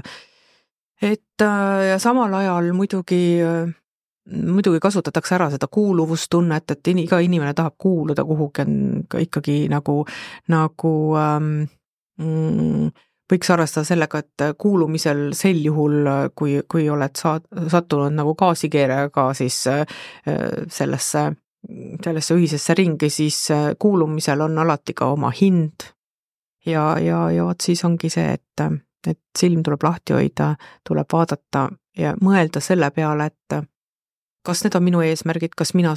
et 1.00 1.46
ja 1.88 1.96
samal 2.00 2.34
ajal 2.42 2.74
muidugi 2.76 3.40
muidugi 4.32 4.80
kasutatakse 4.80 5.36
ära 5.36 5.50
seda 5.54 5.68
kuuluvustunnet, 5.72 6.72
et 6.72 6.88
in, 6.92 7.04
iga 7.06 7.20
inimene 7.24 7.54
tahab 7.58 7.76
kuuluda 7.78 8.26
kuhugi, 8.26 8.66
on 8.66 9.04
ka 9.10 9.22
ikkagi 9.24 9.60
nagu, 9.72 10.04
nagu 10.54 10.94
ähm, 11.18 11.52
mm, 12.22 12.90
võiks 13.30 13.52
arvestada 13.54 13.88
sellega, 13.88 14.22
et 14.24 14.46
kuulumisel 14.58 15.30
sel 15.38 15.62
juhul, 15.66 16.10
kui, 16.36 16.60
kui 16.70 16.90
oled 16.90 17.16
saad-, 17.18 17.48
sattunud 17.72 18.16
nagu 18.18 18.36
gaasikeerajaga 18.40 19.30
siis 19.38 19.62
äh, 19.70 19.86
sellesse, 20.68 21.26
sellesse 22.04 22.38
ühisesse 22.38 22.78
ringi, 22.78 23.10
siis 23.14 23.40
äh, 23.56 23.72
kuulumisel 23.80 24.46
on 24.48 24.58
alati 24.66 24.98
ka 24.98 25.12
oma 25.14 25.32
hind. 25.42 25.90
ja, 26.66 27.00
ja, 27.00 27.30
ja 27.32 27.46
vot 27.46 27.62
siis 27.62 27.84
ongi 27.86 28.10
see, 28.14 28.34
et, 28.34 28.66
et 29.08 29.22
silm 29.38 29.64
tuleb 29.64 29.84
lahti 29.84 30.14
hoida, 30.14 30.54
tuleb 30.88 31.08
vaadata 31.14 31.70
ja 31.98 32.14
mõelda 32.22 32.62
selle 32.62 32.92
peale, 32.92 33.30
et 33.32 33.62
kas 34.46 34.64
need 34.64 34.76
on 34.76 34.84
minu 34.84 35.02
eesmärgid, 35.04 35.56
kas 35.58 35.74
mina, 35.74 35.96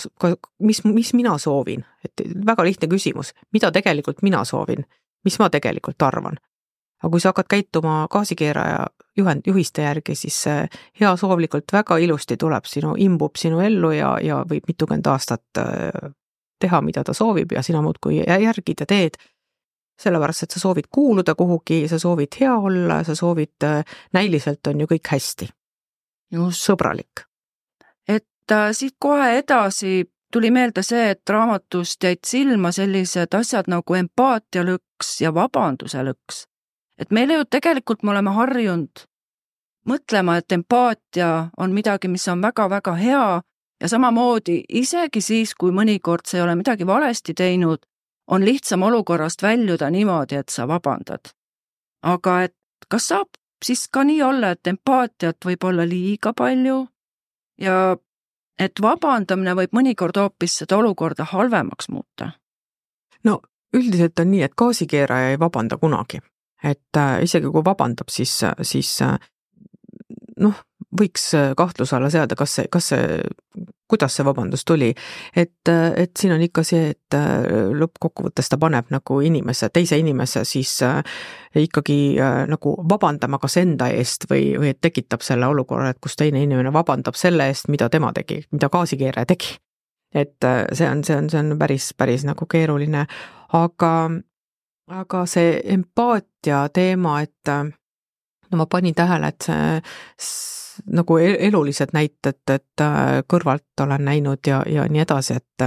mis, 0.59 0.85
mis 0.85 1.13
mina 1.15 1.37
soovin, 1.39 1.85
et 2.05 2.25
väga 2.47 2.65
lihtne 2.65 2.89
küsimus, 2.91 3.33
mida 3.53 3.71
tegelikult 3.73 4.23
mina 4.23 4.45
soovin, 4.45 4.85
mis 5.25 5.39
ma 5.39 5.51
tegelikult 5.51 6.03
arvan 6.03 6.41
aga 7.03 7.11
kui 7.11 7.21
sa 7.21 7.33
hakkad 7.33 7.49
käituma 7.51 8.07
gaasikeeraja 8.11 8.87
juhend, 9.19 9.43
juhiste 9.47 9.83
järgi, 9.83 10.15
siis 10.15 10.37
see 10.47 10.67
heasoovlikult 11.01 11.75
väga 11.75 11.99
ilusti 11.99 12.37
tuleb 12.39 12.67
sinu, 12.71 12.95
imbub 12.99 13.37
sinu 13.39 13.61
ellu 13.61 13.91
ja, 13.97 14.15
ja 14.23 14.43
võib 14.49 14.69
mitukümmend 14.71 15.11
aastat 15.11 15.59
äh, 15.59 16.13
teha, 16.63 16.81
mida 16.81 17.03
ta 17.05 17.15
soovib 17.17 17.53
ja 17.57 17.63
sina 17.63 17.83
muudkui 17.83 18.23
järgid 18.23 18.85
ja 18.85 18.87
teed. 18.87 19.19
sellepärast, 20.03 20.43
et 20.43 20.51
sa 20.51 20.59
soovid 20.59 20.89
kuuluda 20.91 21.35
kuhugi, 21.39 21.85
sa 21.89 21.99
soovid 21.99 22.35
hea 22.41 22.55
olla, 22.57 23.03
sa 23.05 23.15
soovid, 23.15 23.59
äh, 23.67 23.85
näiliselt 24.13 24.67
on 24.67 24.81
ju 24.81 24.87
kõik 24.87 25.13
hästi. 25.13 25.49
sõbralik. 26.33 27.27
Siit 28.73 28.97
kohe 28.99 29.39
edasi. 29.39 30.05
Tuli 30.33 30.51
meelde 30.51 30.81
see, 30.83 31.11
et 31.13 31.29
raamatust 31.29 32.05
jäid 32.05 32.23
silma 32.27 32.71
sellised 32.73 33.35
asjad 33.37 33.67
nagu 33.69 33.95
empaatialõks 33.99 35.11
ja 35.21 35.35
vabanduse 35.35 36.01
lõks. 36.07 36.47
Et 36.99 37.11
meile 37.11 37.37
ju 37.37 37.45
tegelikult 37.45 38.03
me 38.03 38.15
oleme 38.15 38.33
harjunud 38.33 39.05
mõtlema, 39.89 40.37
et 40.39 40.53
empaatia 40.53 41.51
on 41.59 41.75
midagi, 41.75 42.09
mis 42.09 42.29
on 42.29 42.43
väga-väga 42.43 42.95
hea 42.97 43.43
ja 43.83 43.89
samamoodi 43.89 44.63
isegi 44.69 45.21
siis, 45.21 45.55
kui 45.55 45.73
mõnikord 45.75 46.27
sa 46.27 46.39
ei 46.39 46.45
ole 46.47 46.55
midagi 46.57 46.87
valesti 46.87 47.35
teinud, 47.35 47.83
on 48.31 48.45
lihtsam 48.45 48.83
olukorrast 48.83 49.43
väljuda 49.43 49.91
niimoodi, 49.91 50.39
et 50.39 50.49
sa 50.49 50.69
vabandad. 50.69 51.35
aga 52.03 52.43
et 52.43 52.55
kas 52.89 53.09
saab 53.09 53.29
siis 53.65 53.89
ka 53.89 54.05
nii 54.05 54.23
olla, 54.23 54.51
et 54.51 54.67
empaatiat 54.67 55.45
võib 55.45 55.65
olla 55.65 55.87
liiga 55.87 56.33
palju? 56.33 56.87
Ja 57.59 57.97
et 58.59 58.83
vabandamine 58.83 59.55
võib 59.59 59.73
mõnikord 59.73 60.19
hoopis 60.21 60.59
seda 60.63 60.77
olukorda 60.77 61.25
halvemaks 61.33 61.89
muuta? 61.89 62.33
no 63.25 63.41
üldiselt 63.73 64.21
on 64.21 64.31
nii, 64.31 64.43
et 64.43 64.55
gaasikeeraja 64.59 65.33
ei 65.33 65.41
vabanda 65.41 65.77
kunagi 65.81 66.21
et 66.63 66.97
äh, 66.97 67.23
isegi 67.27 67.51
kui 67.51 67.65
vabandab, 67.67 68.11
siis, 68.13 68.35
siis 68.67 68.91
äh, 69.05 69.17
noh, 70.43 70.63
võiks 70.99 71.33
äh, 71.39 71.53
kahtluse 71.59 71.97
alla 71.99 72.11
seada, 72.13 72.39
kas 72.39 72.59
see, 72.59 72.69
kas 72.73 72.93
see, 72.93 73.21
kuidas 73.93 74.17
see 74.17 74.25
vabandus 74.25 74.65
tuli. 74.65 74.93
et, 75.37 75.69
et 75.69 76.13
siin 76.19 76.33
on 76.33 76.43
ikka 76.43 76.65
see, 76.67 76.93
et 76.95 77.17
lõppkokkuvõttes 77.83 78.49
ta 78.49 78.59
paneb 78.61 78.89
nagu 78.95 79.19
inimese, 79.21 79.69
teise 79.69 79.99
inimese 80.01 80.45
siis 80.49 80.79
ikkagi 81.61 81.99
nagu 82.49 82.75
vabandama 82.89 83.39
kas 83.43 83.59
enda 83.61 83.91
eest 83.93 84.25
või, 84.31 84.55
või 84.61 84.73
tekitab 84.81 85.25
selle 85.25 85.47
olukorra, 85.53 85.93
et 85.93 86.01
kus 86.01 86.17
teine 86.17 86.43
inimene 86.43 86.73
vabandab 86.73 87.19
selle 87.19 87.51
eest, 87.53 87.69
mida 87.69 87.91
tema 87.93 88.13
tegi, 88.17 88.41
mida 88.53 88.73
gaasikeeraja 88.73 89.29
tegi. 89.35 89.59
et 90.15 90.45
see 90.73 90.89
on, 90.89 91.05
see 91.05 91.17
on, 91.17 91.31
see 91.33 91.41
on 91.41 91.57
päris, 91.59 91.93
päris 91.97 92.25
nagu 92.29 92.47
keeruline, 92.47 93.07
aga 93.57 93.93
aga 94.93 95.23
see 95.31 95.61
empaatia 95.75 96.67
teema, 96.75 97.21
et 97.23 97.53
no 97.53 98.61
ma 98.61 98.67
panin 98.67 98.95
tähele, 98.95 99.33
et 99.33 99.49
see 99.49 100.62
nagu 100.87 101.19
e-, 101.19 101.37
elulised 101.49 101.93
näited, 101.93 102.41
et 102.51 102.85
kõrvalt 103.29 103.85
olen 103.85 104.05
näinud 104.05 104.47
ja, 104.47 104.63
ja 104.67 104.87
nii 104.89 105.03
edasi, 105.03 105.37
et 105.41 105.67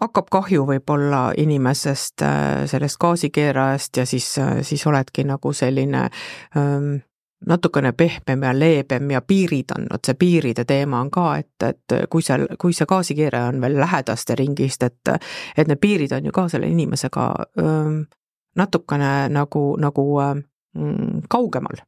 hakkab 0.00 0.28
kahju 0.30 0.66
võib-olla 0.66 1.32
inimesest, 1.36 2.22
sellest 2.70 2.98
gaasikeerajast 3.02 3.96
ja 3.96 4.06
siis, 4.06 4.30
siis 4.62 4.86
oledki 4.86 5.24
nagu 5.26 5.52
selline 5.52 6.04
ähm, 6.56 6.98
natukene 7.46 7.92
pehmem 7.92 8.42
ja 8.42 8.58
leebem 8.58 9.10
ja 9.10 9.20
piirid 9.20 9.74
on, 9.76 9.86
vot 9.92 10.04
see 10.04 10.14
piiride 10.18 10.64
teema 10.64 11.00
on 11.00 11.10
ka, 11.10 11.26
et, 11.38 11.66
et 11.66 11.96
kui 12.10 12.22
seal, 12.22 12.46
kui 12.58 12.74
see 12.74 12.86
gaasikeeraja 12.88 13.52
on 13.52 13.60
veel 13.62 13.78
lähedaste 13.78 14.34
ringist, 14.38 14.82
et 14.82 15.12
et 15.56 15.68
need 15.68 15.80
piirid 15.80 16.12
on 16.16 16.26
ju 16.26 16.34
ka 16.34 16.48
selle 16.48 16.70
inimesega 16.70 17.28
öö, 17.58 18.00
natukene 18.56 19.12
nagu, 19.30 19.76
nagu 19.78 20.06
öö, 20.20 20.34
kaugemal. 21.28 21.84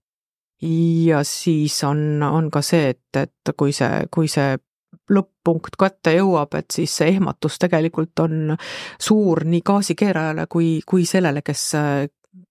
Ja 0.62 1.24
siis 1.24 1.84
on, 1.84 2.22
on 2.22 2.50
ka 2.50 2.62
see, 2.62 2.90
et, 2.94 3.16
et 3.16 3.54
kui 3.56 3.72
see, 3.72 4.06
kui 4.12 4.28
see 4.28 4.56
lõpp-punkt 5.10 5.76
kätte 5.78 6.14
jõuab, 6.14 6.54
et 6.58 6.70
siis 6.70 6.92
see 7.00 7.14
ehmatus 7.16 7.58
tegelikult 7.62 8.24
on 8.24 8.54
suur 9.00 9.44
nii 9.48 9.62
gaasikeerajale 9.66 10.46
kui, 10.50 10.78
kui 10.86 11.06
sellele, 11.08 11.42
kes, 11.46 11.64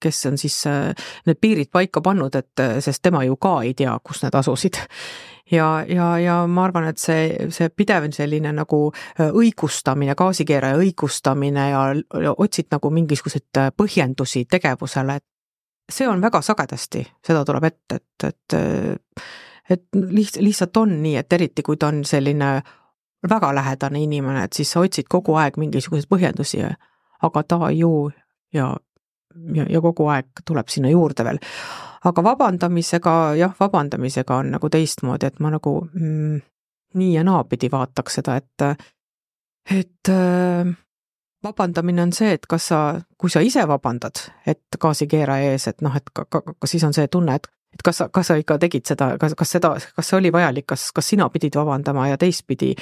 kes 0.02 0.26
on 0.30 0.38
siis 0.38 0.62
äh, 0.68 0.92
need 1.28 1.40
piirid 1.42 1.72
paika 1.72 2.02
pannud, 2.04 2.36
et 2.36 2.64
äh, 2.64 2.78
sest 2.84 3.04
tema 3.06 3.24
ju 3.28 3.38
ka 3.40 3.60
ei 3.64 3.74
tea, 3.78 3.96
kus 4.04 4.24
need 4.24 4.36
asusid. 4.36 4.82
ja, 5.52 5.86
ja, 5.88 6.12
ja 6.20 6.36
ma 6.48 6.68
arvan, 6.68 6.90
et 6.92 7.00
see, 7.02 7.50
see 7.54 7.70
pidev 7.70 8.10
selline 8.16 8.54
nagu 8.56 8.82
äh, 8.92 9.30
õigustamine, 9.30 10.16
gaasikeeraja 10.16 10.80
õigustamine 10.82 11.70
ja 11.72 11.84
otsid 12.36 12.70
nagu 12.72 12.92
mingisuguseid 12.94 13.64
põhjendusi 13.78 14.46
tegevusele, 14.50 15.16
et 15.16 15.28
see 15.90 16.08
on 16.08 16.22
väga 16.22 16.42
sagedasti, 16.46 17.04
seda 17.26 17.46
tuleb 17.46 17.64
ette, 17.70 17.96
et, 17.96 18.28
et 18.28 19.24
et 19.70 19.84
liht-, 19.94 20.40
lihtsalt 20.42 20.78
on 20.78 20.96
nii, 21.04 21.16
et 21.22 21.34
eriti 21.34 21.62
kui 21.66 21.78
ta 21.78 21.92
on 21.94 22.04
selline 22.06 22.62
väga 23.30 23.52
lähedane 23.56 24.02
inimene, 24.02 24.44
et 24.44 24.54
siis 24.54 24.72
sa 24.72 24.82
otsid 24.82 25.10
kogu 25.10 25.36
aeg 25.38 25.60
mingisuguseid 25.62 26.10
põhjendusi, 26.10 26.64
aga 27.22 27.44
ta 27.44 27.70
ju 27.76 28.12
ja 28.54 28.72
ja, 29.56 29.66
ja 29.70 29.82
kogu 29.82 30.08
aeg 30.10 30.44
tuleb 30.46 30.72
sinna 30.72 30.90
juurde 30.90 31.26
veel. 31.28 31.40
aga 32.06 32.24
vabandamisega, 32.24 33.16
jah, 33.36 33.56
vabandamisega 33.60 34.38
on 34.40 34.54
nagu 34.56 34.70
teistmoodi, 34.72 35.28
et 35.28 35.40
ma 35.44 35.52
nagu 35.52 35.74
mm, 35.94 36.38
nii 37.00 37.14
ja 37.14 37.24
naapidi 37.28 37.70
vaataks 37.72 38.20
seda, 38.22 38.38
et, 38.40 38.86
et 39.76 40.12
äh, 40.14 40.72
vabandamine 41.44 42.02
on 42.02 42.12
see, 42.14 42.34
et 42.36 42.46
kas 42.50 42.68
sa, 42.72 42.80
kui 43.18 43.32
sa 43.32 43.42
ise 43.46 43.64
vabandad, 43.68 44.20
et 44.48 44.80
gaasikeeraja 44.82 45.54
ees, 45.54 45.68
et 45.72 45.82
noh, 45.86 45.96
et 45.96 46.12
ka, 46.14 46.26
ka, 46.26 46.42
ka 46.52 46.68
siis 46.68 46.84
on 46.84 46.96
see 46.96 47.08
tunne, 47.08 47.36
et 47.36 47.48
et 47.74 47.84
kas 47.86 48.00
sa, 48.02 48.10
kas 48.10 48.32
sa 48.32 48.36
ikka 48.40 48.58
tegid 48.58 48.88
seda, 48.90 49.12
kas, 49.22 49.36
kas 49.38 49.52
seda, 49.56 49.76
kas 49.96 50.08
see 50.10 50.18
oli 50.18 50.32
vajalik, 50.34 50.66
kas, 50.72 50.88
kas 50.96 51.12
sina 51.12 51.30
pidid 51.30 51.54
vabandama 51.56 52.08
ja 52.10 52.18
teistpidi 52.18 52.74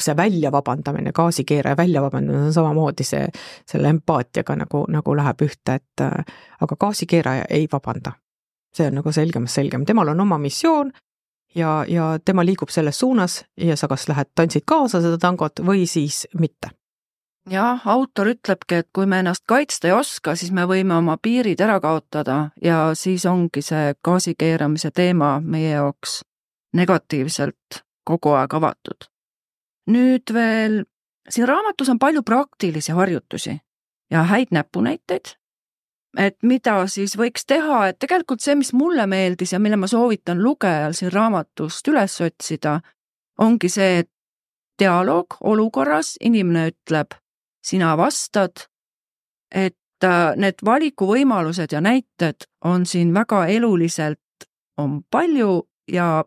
see 0.00 0.16
välja 0.18 0.50
vabandamine, 0.50 1.12
gaasikeeraja 1.14 1.76
välja 1.76 2.02
vabandamine 2.02 2.48
on 2.48 2.52
samamoodi 2.52 3.06
see, 3.06 3.28
selle 3.70 3.92
empaatiaga 3.94 4.56
nagu, 4.64 4.84
nagu 4.90 5.16
läheb 5.16 5.46
ühte, 5.46 5.78
et 5.78 6.02
äh, 6.02 6.36
aga 6.60 6.76
gaasikeeraja 6.80 7.46
ei 7.50 7.68
vabanda. 7.72 8.12
see 8.74 8.88
on 8.90 8.96
nagu 8.98 9.12
selgemast 9.12 9.54
selgem, 9.54 9.84
temal 9.86 10.08
on 10.10 10.20
oma 10.20 10.38
missioon 10.38 10.90
ja, 11.54 11.84
ja 11.88 12.18
tema 12.24 12.42
liigub 12.44 12.74
selles 12.74 12.98
suunas 12.98 13.44
ja 13.56 13.76
sa 13.76 13.88
kas 13.88 14.08
lähed 14.08 14.34
tantsid 14.34 14.66
kaasa 14.66 15.00
seda 15.00 15.18
tangot 15.18 15.62
või 15.62 15.86
siis 15.86 16.26
mitte 16.38 16.74
jah, 17.50 17.86
autor 17.86 18.30
ütlebki, 18.32 18.80
et 18.80 18.88
kui 18.92 19.06
me 19.06 19.20
ennast 19.22 19.44
kaitsta 19.46 19.88
ei 19.88 19.94
oska, 19.96 20.34
siis 20.36 20.52
me 20.52 20.64
võime 20.68 20.96
oma 20.96 21.16
piirid 21.20 21.60
ära 21.60 21.78
kaotada 21.80 22.50
ja 22.62 22.78
siis 22.98 23.26
ongi 23.26 23.62
see 23.62 23.94
gaasi 24.04 24.34
keeramise 24.38 24.90
teema 24.90 25.36
meie 25.40 25.74
jaoks 25.74 26.22
negatiivselt 26.74 27.84
kogu 28.04 28.34
aeg 28.38 28.54
avatud. 28.54 29.08
Nüüd 29.90 30.32
veel 30.32 30.82
siin 31.28 31.48
raamatus 31.48 31.88
on 31.92 31.98
palju 31.98 32.22
praktilisi 32.22 32.92
harjutusi 32.92 33.58
ja 34.10 34.22
häid 34.28 34.52
näpunäiteid, 34.52 35.34
et 36.18 36.36
mida 36.42 36.78
siis 36.86 37.16
võiks 37.18 37.46
teha, 37.46 37.88
et 37.88 37.98
tegelikult 37.98 38.40
see, 38.40 38.56
mis 38.56 38.72
mulle 38.72 39.06
meeldis 39.10 39.52
ja 39.52 39.60
mille 39.60 39.76
ma 39.80 39.88
soovitan 39.90 40.42
lugejal 40.42 40.96
siin 40.96 41.12
raamatust 41.12 41.88
üles 41.92 42.16
otsida, 42.24 42.78
ongi 43.38 43.68
see, 43.68 44.04
et 44.04 44.10
dialoog 44.80 45.36
olukorras, 45.40 46.16
inimene 46.20 46.68
ütleb, 46.72 47.14
sina 47.64 47.96
vastad, 47.96 48.66
et 49.54 50.04
äh, 50.04 50.36
need 50.36 50.60
valikuvõimalused 50.64 51.72
ja 51.72 51.80
näited 51.80 52.46
on 52.64 52.86
siin 52.86 53.14
väga 53.14 53.46
eluliselt, 53.46 54.20
on 54.78 55.02
palju 55.10 55.62
ja 55.88 56.24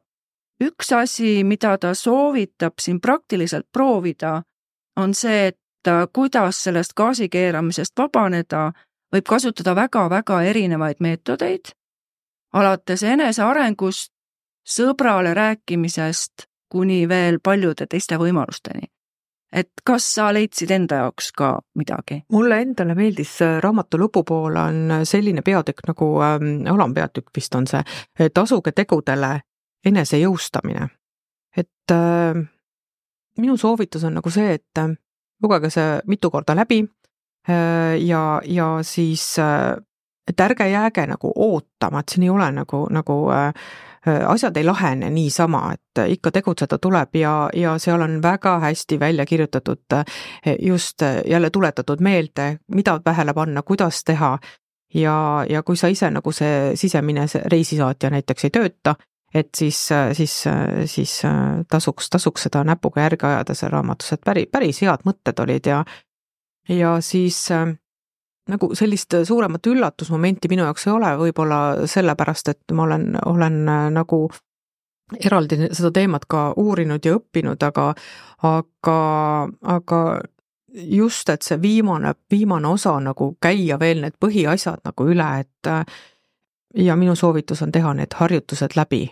üks 0.64 0.92
asi, 0.94 1.44
mida 1.44 1.78
ta 1.78 1.94
soovitab 1.94 2.80
siin 2.82 3.02
praktiliselt 3.02 3.68
proovida, 3.72 4.42
on 4.98 5.14
see, 5.14 5.48
et 5.48 5.88
äh, 5.88 6.08
kuidas 6.14 6.64
sellest 6.64 6.94
gaasi 6.98 7.30
keeramisest 7.30 7.94
vabaneda, 7.98 8.72
võib 9.14 9.28
kasutada 9.30 9.76
väga-väga 9.76 10.42
erinevaid 10.50 11.00
meetodeid, 11.00 11.72
alates 12.54 13.04
enesearengust, 13.04 14.12
sõbrale 14.68 15.34
rääkimisest 15.34 16.48
kuni 16.70 17.06
veel 17.10 17.40
paljude 17.44 17.88
teiste 17.88 18.18
võimalusteni. 18.20 18.90
Et 19.58 19.82
kas 19.86 20.06
sa 20.18 20.30
leidsid 20.36 20.72
enda 20.72 21.02
jaoks 21.04 21.32
ka 21.38 21.52
midagi? 21.80 22.22
mulle 22.32 22.62
endale 22.62 22.96
meeldis 22.98 23.38
äh, 23.46 23.58
raamatu 23.64 24.00
lõpupoole 24.02 24.66
on 24.70 25.08
selline 25.08 25.42
peatükk 25.46 25.88
nagu 25.88 26.12
ähm,, 26.26 26.68
alampeatükk 26.74 27.32
vist 27.36 27.56
on 27.56 27.68
see, 27.70 27.82
tasuge 28.34 28.72
tegudele 28.72 29.40
enesejõustamine. 29.86 30.90
et 31.58 31.92
äh, 31.92 32.38
minu 33.38 33.58
soovitus 33.58 34.04
on 34.04 34.18
nagu 34.20 34.30
see, 34.34 34.54
et 34.60 34.82
äh, 34.84 34.94
lugege 35.44 35.70
see 35.74 36.00
mitu 36.08 36.32
korda 36.32 36.56
läbi 36.56 36.84
äh, 37.50 37.98
ja, 38.04 38.42
ja 38.46 38.78
siis 38.82 39.40
äh, 39.40 39.76
et 40.28 40.40
ärge 40.40 40.68
jääge 40.70 41.06
nagu 41.08 41.32
ootama, 41.36 42.00
et 42.00 42.12
siin 42.12 42.26
ei 42.28 42.30
ole 42.30 42.50
nagu, 42.52 42.86
nagu 42.92 43.18
äh, 43.32 43.48
äh 43.48 43.54
asjad 44.08 44.58
ei 44.58 44.64
lahene 44.64 45.10
niisama, 45.10 45.72
et 45.74 46.02
ikka 46.14 46.32
tegutseda 46.32 46.78
tuleb 46.82 47.16
ja, 47.16 47.34
ja 47.56 47.78
seal 47.82 48.02
on 48.02 48.22
väga 48.24 48.58
hästi 48.60 49.00
välja 49.00 49.26
kirjutatud 49.26 49.94
äh, 49.94 50.06
just 50.60 51.02
jälle 51.26 51.50
tuletatud 51.50 52.02
meelde, 52.02 52.58
mida 52.68 53.00
tähele 53.04 53.34
panna, 53.34 53.62
kuidas 53.62 54.04
teha. 54.04 54.38
Ja, 54.94 55.46
ja 55.50 55.64
kui 55.64 55.76
sa 55.76 55.90
ise 55.92 56.08
nagu 56.12 56.32
see 56.32 56.76
sisemine 56.80 57.26
reisisaatja 57.52 58.10
näiteks 58.10 58.46
ei 58.48 58.52
tööta, 58.56 58.94
et 59.36 59.50
siis, 59.58 59.82
siis, 60.16 60.36
siis 60.86 61.16
tasuks, 61.70 62.08
tasuks 62.10 62.48
seda 62.48 62.64
näpuga 62.64 63.04
järge 63.04 63.28
ajada 63.28 63.54
seal 63.54 63.74
raamatus, 63.76 64.14
et 64.16 64.24
päris, 64.24 64.48
päris 64.52 64.80
head 64.82 65.04
mõtted 65.04 65.44
olid 65.44 65.68
ja 65.68 65.82
ja 66.70 67.02
siis 67.02 67.50
nagu 68.48 68.70
sellist 68.76 69.14
suuremat 69.28 69.68
üllatusmomenti 69.68 70.50
minu 70.52 70.64
jaoks 70.68 70.88
ei 70.88 70.94
ole, 70.94 71.14
võib-olla 71.20 71.60
sellepärast, 71.90 72.54
et 72.54 72.76
ma 72.76 72.88
olen, 72.88 73.10
olen 73.26 73.58
nagu 73.96 74.28
eraldi 75.26 75.70
seda 75.72 75.92
teemat 75.96 76.26
ka 76.30 76.50
uurinud 76.60 77.06
ja 77.06 77.16
õppinud, 77.18 77.64
aga, 77.64 77.94
aga, 78.48 78.98
aga 79.76 80.02
just, 80.74 81.30
et 81.30 81.42
see 81.42 81.62
viimane, 81.62 82.14
viimane 82.32 82.68
osa 82.68 82.98
nagu 83.04 83.34
käia 83.42 83.80
veel 83.80 84.04
need 84.04 84.18
põhiasjad 84.20 84.84
nagu 84.86 85.08
üle, 85.08 85.30
et 85.46 85.72
ja 86.76 86.96
minu 86.96 87.16
soovitus 87.16 87.62
on 87.64 87.72
teha 87.72 87.94
need 87.98 88.14
harjutused 88.20 88.76
läbi, 88.76 89.06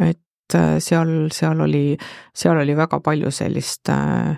et 0.00 0.54
äh, 0.54 0.76
seal, 0.78 1.28
seal 1.32 1.60
oli, 1.60 1.96
seal 2.34 2.60
oli 2.60 2.76
väga 2.76 3.00
palju 3.00 3.30
sellist 3.34 3.88
äh, 3.88 4.36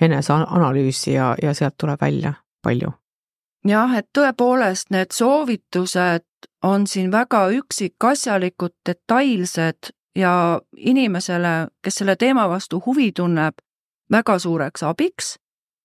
eneseanalüüsi 0.00 1.12
ja, 1.12 1.34
ja 1.42 1.54
sealt 1.54 1.78
tuleb 1.78 2.00
välja 2.00 2.34
palju. 2.62 2.92
Jah, 3.68 3.94
et 3.98 4.08
tõepoolest 4.18 4.90
need 4.90 5.12
soovitused 5.12 6.26
on 6.62 6.86
siin 6.86 7.12
väga 7.12 7.48
üksikasjalikud, 7.48 8.74
detailsed 8.88 9.92
ja 10.16 10.60
inimesele, 10.76 11.68
kes 11.82 11.94
selle 11.94 12.16
teema 12.16 12.48
vastu 12.48 12.82
huvi 12.86 13.12
tunneb, 13.12 13.54
väga 14.10 14.38
suureks 14.38 14.82
abiks. 14.82 15.38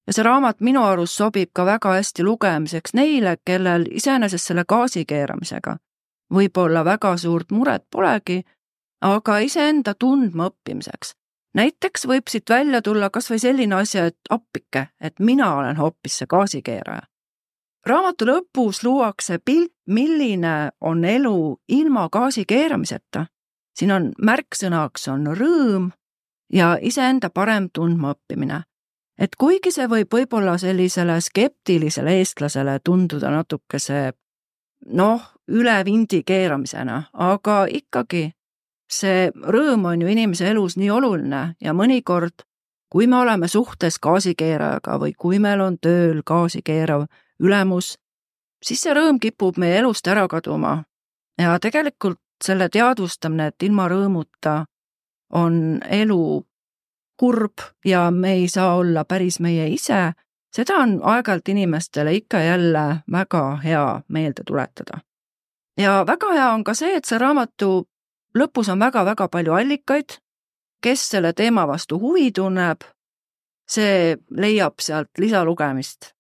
ja 0.08 0.14
see 0.14 0.24
raamat 0.24 0.62
minu 0.62 0.84
arust 0.84 1.18
sobib 1.18 1.50
ka 1.54 1.66
väga 1.66 1.94
hästi 1.94 2.24
lugemiseks 2.24 2.94
neile, 2.94 3.38
kellel 3.46 3.86
iseenesest 3.92 4.46
selle 4.46 4.64
gaasi 4.68 5.06
keeramisega 5.06 5.78
võib-olla 6.34 6.86
väga 6.86 7.18
suurt 7.18 7.52
muret 7.52 7.86
polegi 7.92 8.44
aga 9.02 9.38
iseenda 9.40 9.94
tundmaõppimiseks. 9.94 11.16
näiteks 11.54 12.06
võib 12.08 12.28
siit 12.30 12.50
välja 12.50 12.82
tulla 12.82 13.10
kas 13.10 13.30
või 13.32 13.40
selline 13.40 13.76
asi, 13.76 13.98
et 13.98 14.18
appike, 14.30 14.88
et 15.02 15.20
mina 15.20 15.56
olen 15.56 15.78
hoopis 15.78 16.18
see 16.18 16.28
gaasikeeraja. 16.30 17.08
Raamatu 17.86 18.26
lõpus 18.26 18.84
luuakse 18.84 19.40
pilt, 19.46 19.74
milline 19.88 20.72
on 20.82 21.06
elu 21.06 21.58
ilma 21.68 22.10
gaasi 22.12 22.46
keeramiseta. 22.46 23.26
siin 23.76 23.92
on 23.92 24.12
märksõnaks 24.22 25.08
on 25.08 25.28
rõõm 25.38 25.92
ja 26.54 26.78
iseenda 26.82 27.30
parem 27.30 27.70
tundmaõppimine. 27.74 28.64
et 29.18 29.36
kuigi 29.36 29.72
see 29.72 29.88
võib 29.88 30.08
võib-olla 30.14 30.58
sellisele 30.58 31.22
skeptilisele 31.22 32.18
eestlasele 32.20 32.80
tunduda 32.84 33.30
natukese 33.30 34.14
noh, 34.86 35.22
üle 35.48 35.86
vindi 35.86 36.24
keeramisena, 36.24 37.04
aga 37.14 37.66
ikkagi 37.70 38.32
see 38.90 39.32
rõõm 39.32 39.86
on 39.86 40.02
ju 40.02 40.08
inimese 40.08 40.50
elus 40.50 40.78
nii 40.78 40.90
oluline 40.90 41.56
ja 41.62 41.74
mõnikord, 41.74 42.46
kui 42.90 43.08
me 43.08 43.20
oleme 43.20 43.48
suhtes 43.48 44.00
gaasikeerajaga 44.00 44.98
või 45.00 45.14
kui 45.18 45.40
meil 45.40 45.62
on 45.62 45.78
tööl 45.78 46.24
gaasikeerav 46.26 47.06
ülemus, 47.40 47.96
siis 48.64 48.82
see 48.82 48.94
rõõm 48.94 49.20
kipub 49.20 49.58
meie 49.58 49.80
elust 49.80 50.08
ära 50.08 50.28
kaduma. 50.28 50.84
ja 51.38 51.60
tegelikult 51.60 52.20
selle 52.44 52.70
teadvustamine, 52.70 53.48
et 53.48 53.64
ilma 53.64 53.88
rõõmuta 53.88 54.66
on 55.34 55.80
elu 55.90 56.46
kurb 57.20 57.62
ja 57.86 58.12
me 58.12 58.34
ei 58.34 58.48
saa 58.48 58.76
olla 58.76 59.06
päris 59.06 59.40
meie 59.40 59.68
ise, 59.68 60.14
seda 60.56 60.78
on 60.84 61.00
aeg-ajalt 61.04 61.50
inimestele 61.50 62.14
ikka 62.16 62.40
jälle 62.40 63.04
väga 63.12 63.56
hea 63.64 64.02
meelde 64.08 64.44
tuletada. 64.48 65.00
ja 65.78 66.04
väga 66.08 66.34
hea 66.34 66.50
on 66.54 66.64
ka 66.64 66.74
see, 66.74 66.96
et 66.96 67.06
see 67.06 67.18
raamatu 67.18 67.88
lõpus 68.38 68.72
on 68.72 68.80
väga-väga 68.80 69.28
palju 69.28 69.54
allikaid, 69.54 70.20
kes 70.82 71.10
selle 71.10 71.34
teema 71.34 71.68
vastu 71.68 72.00
huvi 72.00 72.32
tunneb, 72.32 72.84
see 73.70 74.18
leiab 74.32 74.80
sealt 74.80 75.10
lisalugemist. 75.18 76.14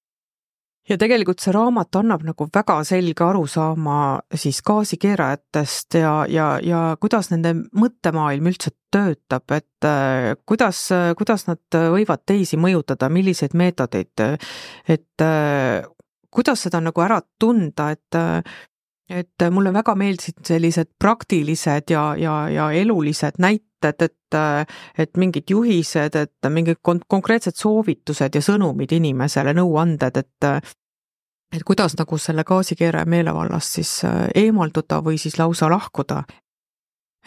Ja 0.90 0.98
tegelikult 0.98 1.42
see 1.44 1.54
raamat 1.54 2.00
annab 2.02 2.24
nagu 2.28 2.48
väga 2.54 2.80
selge 2.88 3.26
arusaama 3.26 4.00
siis 4.34 4.62
gaasikeerajatest 4.66 6.00
ja, 6.02 6.14
ja, 6.30 6.48
ja 6.66 6.82
kuidas 7.02 7.30
nende 7.34 7.54
mõttemaailm 7.78 8.50
üldse 8.52 8.74
töötab, 8.94 9.46
et 9.54 9.86
äh, 9.86 10.34
kuidas, 10.50 10.88
kuidas 11.18 11.46
nad 11.50 11.80
võivad 11.94 12.26
teisi 12.26 12.58
mõjutada, 12.58 13.12
milliseid 13.14 13.54
meetodeid, 13.58 14.26
et 14.90 15.26
äh, 15.26 15.86
kuidas 16.34 16.66
seda 16.66 16.82
nagu 16.82 17.06
ära 17.06 17.22
tunda, 17.40 17.92
et 17.94 18.22
et 19.10 19.50
mulle 19.50 19.72
väga 19.74 19.96
meeldisid 19.98 20.44
sellised 20.46 20.92
praktilised 21.02 21.90
ja, 21.90 22.12
ja, 22.18 22.36
ja 22.54 22.68
elulised 22.78 23.40
näited, 23.42 24.04
et, 24.06 24.38
et 25.02 25.18
mingid 25.18 25.50
juhised, 25.50 26.16
et 26.16 26.50
mingid 26.54 26.78
kon-, 26.86 27.02
konkreetsed 27.10 27.58
soovitused 27.58 28.38
ja 28.38 28.44
sõnumid 28.46 28.94
inimesele, 29.00 29.56
nõuanded, 29.58 30.22
et 30.22 30.50
et 31.54 31.64
kuidas 31.66 31.96
nagu 31.98 32.18
selle 32.18 32.44
gaasikeeraja 32.44 33.10
meelevallast 33.10 33.80
siis 33.80 33.94
eemalduda 34.36 35.02
või 35.06 35.18
siis 35.18 35.40
lausa 35.40 35.70
lahkuda? 35.70 36.24